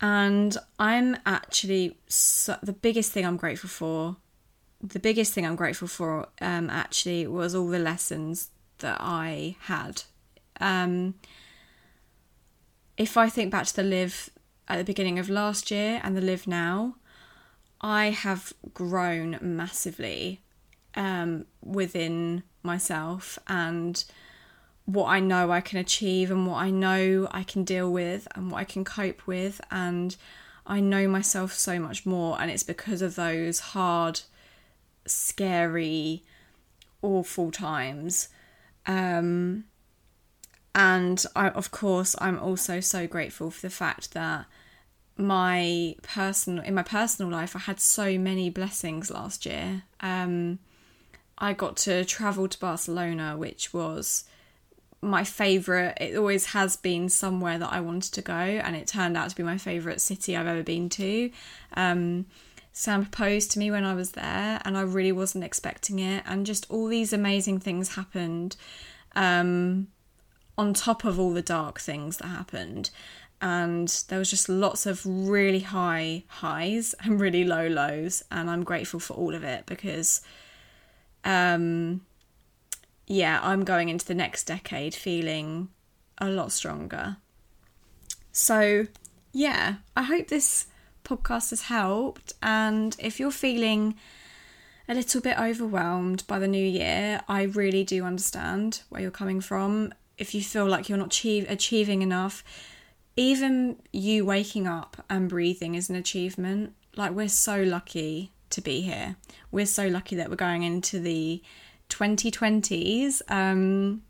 And 0.00 0.56
I'm 0.78 1.16
actually 1.26 1.98
so, 2.08 2.56
the 2.62 2.72
biggest 2.72 3.12
thing 3.12 3.24
I'm 3.24 3.36
grateful 3.36 3.68
for 3.68 4.16
the 4.82 4.98
biggest 4.98 5.32
thing 5.32 5.46
I'm 5.46 5.56
grateful 5.56 5.88
for 5.88 6.28
um, 6.40 6.70
actually 6.70 7.26
was 7.26 7.54
all 7.54 7.68
the 7.68 7.78
lessons 7.78 8.48
that 8.78 8.98
I 9.00 9.56
had. 9.62 10.02
Um, 10.60 11.14
if 12.96 13.16
I 13.16 13.28
think 13.28 13.50
back 13.50 13.66
to 13.66 13.76
the 13.76 13.82
Liv 13.82 14.30
at 14.68 14.78
the 14.78 14.84
beginning 14.84 15.18
of 15.18 15.28
last 15.28 15.70
year 15.70 16.00
and 16.02 16.16
the 16.16 16.20
Liv 16.20 16.46
now, 16.46 16.96
I 17.80 18.10
have 18.10 18.52
grown 18.74 19.38
massively 19.40 20.40
um, 20.94 21.46
within 21.62 22.42
myself 22.62 23.38
and 23.46 24.04
what 24.84 25.06
I 25.06 25.20
know 25.20 25.50
I 25.50 25.60
can 25.60 25.78
achieve 25.78 26.30
and 26.30 26.46
what 26.46 26.56
I 26.56 26.70
know 26.70 27.28
I 27.30 27.42
can 27.42 27.64
deal 27.64 27.90
with 27.90 28.26
and 28.34 28.50
what 28.50 28.58
I 28.58 28.64
can 28.64 28.84
cope 28.84 29.26
with. 29.26 29.60
And 29.70 30.16
I 30.66 30.80
know 30.80 31.08
myself 31.08 31.52
so 31.52 31.78
much 31.78 32.04
more, 32.04 32.40
and 32.40 32.50
it's 32.50 32.62
because 32.62 33.02
of 33.02 33.14
those 33.14 33.60
hard 33.60 34.20
scary, 35.06 36.22
awful 37.02 37.50
times 37.50 38.28
Um, 38.86 39.64
and 40.74 41.24
I, 41.34 41.48
of 41.50 41.70
course, 41.70 42.14
I'm 42.18 42.38
also 42.38 42.80
so 42.80 43.06
grateful 43.06 43.50
for 43.50 43.62
the 43.62 43.70
fact 43.70 44.12
that 44.14 44.46
my 45.16 45.96
personal 46.02 46.64
in 46.64 46.74
my 46.74 46.82
personal 46.82 47.30
life, 47.30 47.54
I 47.56 47.60
had 47.60 47.80
so 47.80 48.18
many 48.18 48.50
blessings 48.50 49.10
last 49.10 49.44
year. 49.46 49.82
Um, 50.00 50.60
I 51.38 51.52
got 51.52 51.76
to 51.78 52.04
travel 52.04 52.48
to 52.48 52.58
Barcelona, 52.58 53.36
which 53.36 53.72
was 53.74 54.24
my 55.02 55.24
favorite. 55.24 55.98
It 56.00 56.16
always 56.16 56.46
has 56.46 56.76
been 56.76 57.08
somewhere 57.08 57.58
that 57.58 57.72
I 57.72 57.80
wanted 57.80 58.12
to 58.14 58.22
go, 58.22 58.32
and 58.34 58.76
it 58.76 58.86
turned 58.86 59.16
out 59.16 59.30
to 59.30 59.36
be 59.36 59.42
my 59.42 59.58
favorite 59.58 60.00
city 60.00 60.36
I've 60.36 60.46
ever 60.46 60.62
been 60.62 60.88
to. 60.90 61.30
Um, 61.74 62.26
Sam 62.72 63.04
proposed 63.04 63.50
to 63.52 63.58
me 63.58 63.70
when 63.70 63.84
I 63.84 63.94
was 63.94 64.12
there, 64.12 64.60
and 64.64 64.76
I 64.76 64.82
really 64.82 65.12
wasn't 65.12 65.44
expecting 65.44 65.98
it. 65.98 66.22
And 66.26 66.46
just 66.46 66.70
all 66.70 66.86
these 66.86 67.12
amazing 67.12 67.60
things 67.60 67.94
happened. 67.96 68.56
Um, 69.14 69.88
on 70.60 70.74
top 70.74 71.04
of 71.04 71.18
all 71.18 71.32
the 71.32 71.40
dark 71.40 71.80
things 71.80 72.18
that 72.18 72.26
happened. 72.26 72.90
And 73.40 73.88
there 74.08 74.18
was 74.18 74.28
just 74.28 74.46
lots 74.46 74.84
of 74.84 75.00
really 75.06 75.60
high 75.60 76.24
highs 76.26 76.94
and 77.02 77.18
really 77.18 77.44
low 77.44 77.66
lows. 77.66 78.22
And 78.30 78.50
I'm 78.50 78.62
grateful 78.62 79.00
for 79.00 79.14
all 79.14 79.34
of 79.34 79.42
it 79.42 79.64
because, 79.64 80.20
um, 81.24 82.02
yeah, 83.06 83.40
I'm 83.42 83.64
going 83.64 83.88
into 83.88 84.04
the 84.04 84.14
next 84.14 84.44
decade 84.44 84.94
feeling 84.94 85.70
a 86.18 86.28
lot 86.28 86.52
stronger. 86.52 87.16
So, 88.30 88.86
yeah, 89.32 89.76
I 89.96 90.02
hope 90.02 90.28
this 90.28 90.66
podcast 91.16 91.50
has 91.50 91.62
helped. 91.62 92.34
And 92.42 92.96
if 92.98 93.18
you're 93.18 93.30
feeling 93.30 93.94
a 94.88 94.94
little 94.94 95.20
bit 95.20 95.38
overwhelmed 95.38 96.26
by 96.26 96.38
the 96.38 96.48
new 96.48 96.64
year, 96.64 97.22
I 97.28 97.42
really 97.42 97.84
do 97.84 98.04
understand 98.04 98.82
where 98.88 99.02
you're 99.02 99.10
coming 99.10 99.40
from 99.40 99.92
if 100.18 100.34
you 100.34 100.42
feel 100.42 100.66
like 100.66 100.88
you're 100.88 100.98
not 100.98 101.08
achieve, 101.08 101.46
achieving 101.48 102.02
enough, 102.02 102.44
even 103.16 103.76
you 103.92 104.24
waking 104.24 104.68
up 104.68 105.04
and 105.08 105.28
breathing 105.28 105.74
is 105.74 105.88
an 105.88 105.96
achievement. 105.96 106.74
Like, 106.94 107.12
we're 107.12 107.28
so 107.28 107.62
lucky 107.62 108.32
to 108.50 108.60
be 108.60 108.82
here. 108.82 109.16
We're 109.50 109.66
so 109.66 109.88
lucky 109.88 110.16
that 110.16 110.28
we're 110.28 110.36
going 110.36 110.62
into 110.62 111.00
the 111.00 111.42
2020s, 111.88 113.22
um, 113.28 114.02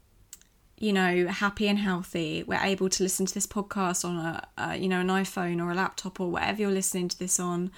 you 0.81 0.93
know, 0.93 1.29
happy 1.29 1.69
and 1.69 1.79
healthy. 1.79 2.43
We're 2.43 2.59
able 2.61 2.89
to 2.89 3.03
listen 3.03 3.27
to 3.27 3.35
this 3.35 3.47
podcast 3.47 4.05
on 4.05 4.17
a, 4.17 4.49
a 4.59 4.77
you 4.77 4.89
know, 4.89 5.01
an 5.01 5.09
iPhone 5.09 5.63
or 5.63 5.71
a 5.71 5.75
laptop 5.75 6.19
or 6.19 6.31
whatever 6.31 6.63
you're 6.63 6.71
listening 6.71 7.09
to 7.09 7.19
this 7.19 7.39
on. 7.39 7.71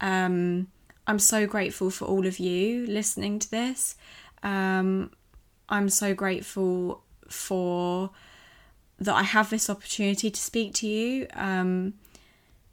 Um, 0.00 0.66
I'm 1.06 1.20
so 1.20 1.46
grateful 1.46 1.90
for 1.90 2.04
all 2.04 2.26
of 2.26 2.38
you 2.40 2.84
listening 2.86 3.38
to 3.38 3.50
this. 3.50 3.94
Um, 4.42 5.12
I'm 5.68 5.88
so 5.88 6.14
grateful 6.14 7.04
for 7.28 8.10
that 8.98 9.14
I 9.14 9.22
have 9.22 9.48
this 9.48 9.70
opportunity 9.70 10.30
to 10.30 10.40
speak 10.40 10.74
to 10.74 10.86
you. 10.88 11.28
Um, 11.34 11.94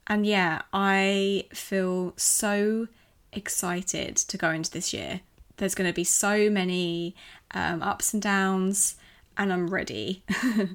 and 0.07 0.25
yeah, 0.25 0.63
I 0.73 1.45
feel 1.53 2.13
so 2.17 2.87
excited 3.31 4.15
to 4.17 4.37
go 4.37 4.49
into 4.49 4.71
this 4.71 4.93
year. 4.93 5.21
There's 5.57 5.75
going 5.75 5.89
to 5.89 5.93
be 5.93 6.03
so 6.03 6.49
many 6.49 7.15
um, 7.51 7.83
ups 7.83 8.13
and 8.13 8.21
downs, 8.21 8.95
and 9.39 9.51
I'm 9.51 9.67
ready. 9.69 10.23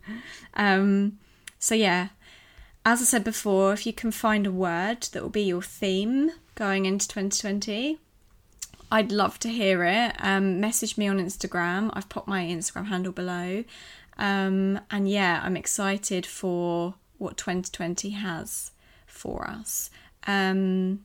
um, 0.55 1.19
so, 1.59 1.75
yeah, 1.77 2.09
as 2.85 3.01
I 3.01 3.05
said 3.05 3.23
before, 3.23 3.73
if 3.75 3.87
you 3.87 3.93
can 3.93 4.11
find 4.11 4.47
a 4.47 4.53
word 4.53 5.03
that 5.13 5.23
will 5.23 5.31
be 5.31 5.43
your 5.43 5.63
theme 5.63 6.31
going 6.55 6.87
into 6.87 7.07
2020, 7.07 7.99
I'd 8.91 9.13
love 9.13 9.39
to 9.41 9.49
hear 9.49 9.85
it. 9.85 10.17
Um, 10.19 10.61
message 10.61 10.97
me 10.97 11.07
on 11.07 11.19
Instagram. 11.19 11.91
I've 11.93 12.09
popped 12.09 12.27
my 12.27 12.43
Instagram 12.43 12.87
handle 12.87 13.13
below. 13.13 13.65
Um, 14.17 14.81
and 14.91 15.09
yeah, 15.09 15.41
I'm 15.45 15.57
excited 15.57 16.25
for 16.25 16.95
what 17.19 17.37
2020 17.37 18.11
has 18.11 18.71
for 19.07 19.47
us. 19.47 19.91
Um, 20.27 21.05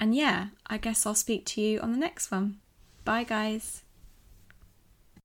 and 0.00 0.14
yeah, 0.14 0.48
I 0.66 0.78
guess 0.78 1.04
I'll 1.04 1.14
speak 1.14 1.44
to 1.46 1.60
you 1.60 1.80
on 1.80 1.92
the 1.92 1.98
next 1.98 2.30
one. 2.30 2.58
Bye, 3.04 3.24
guys. 3.24 3.82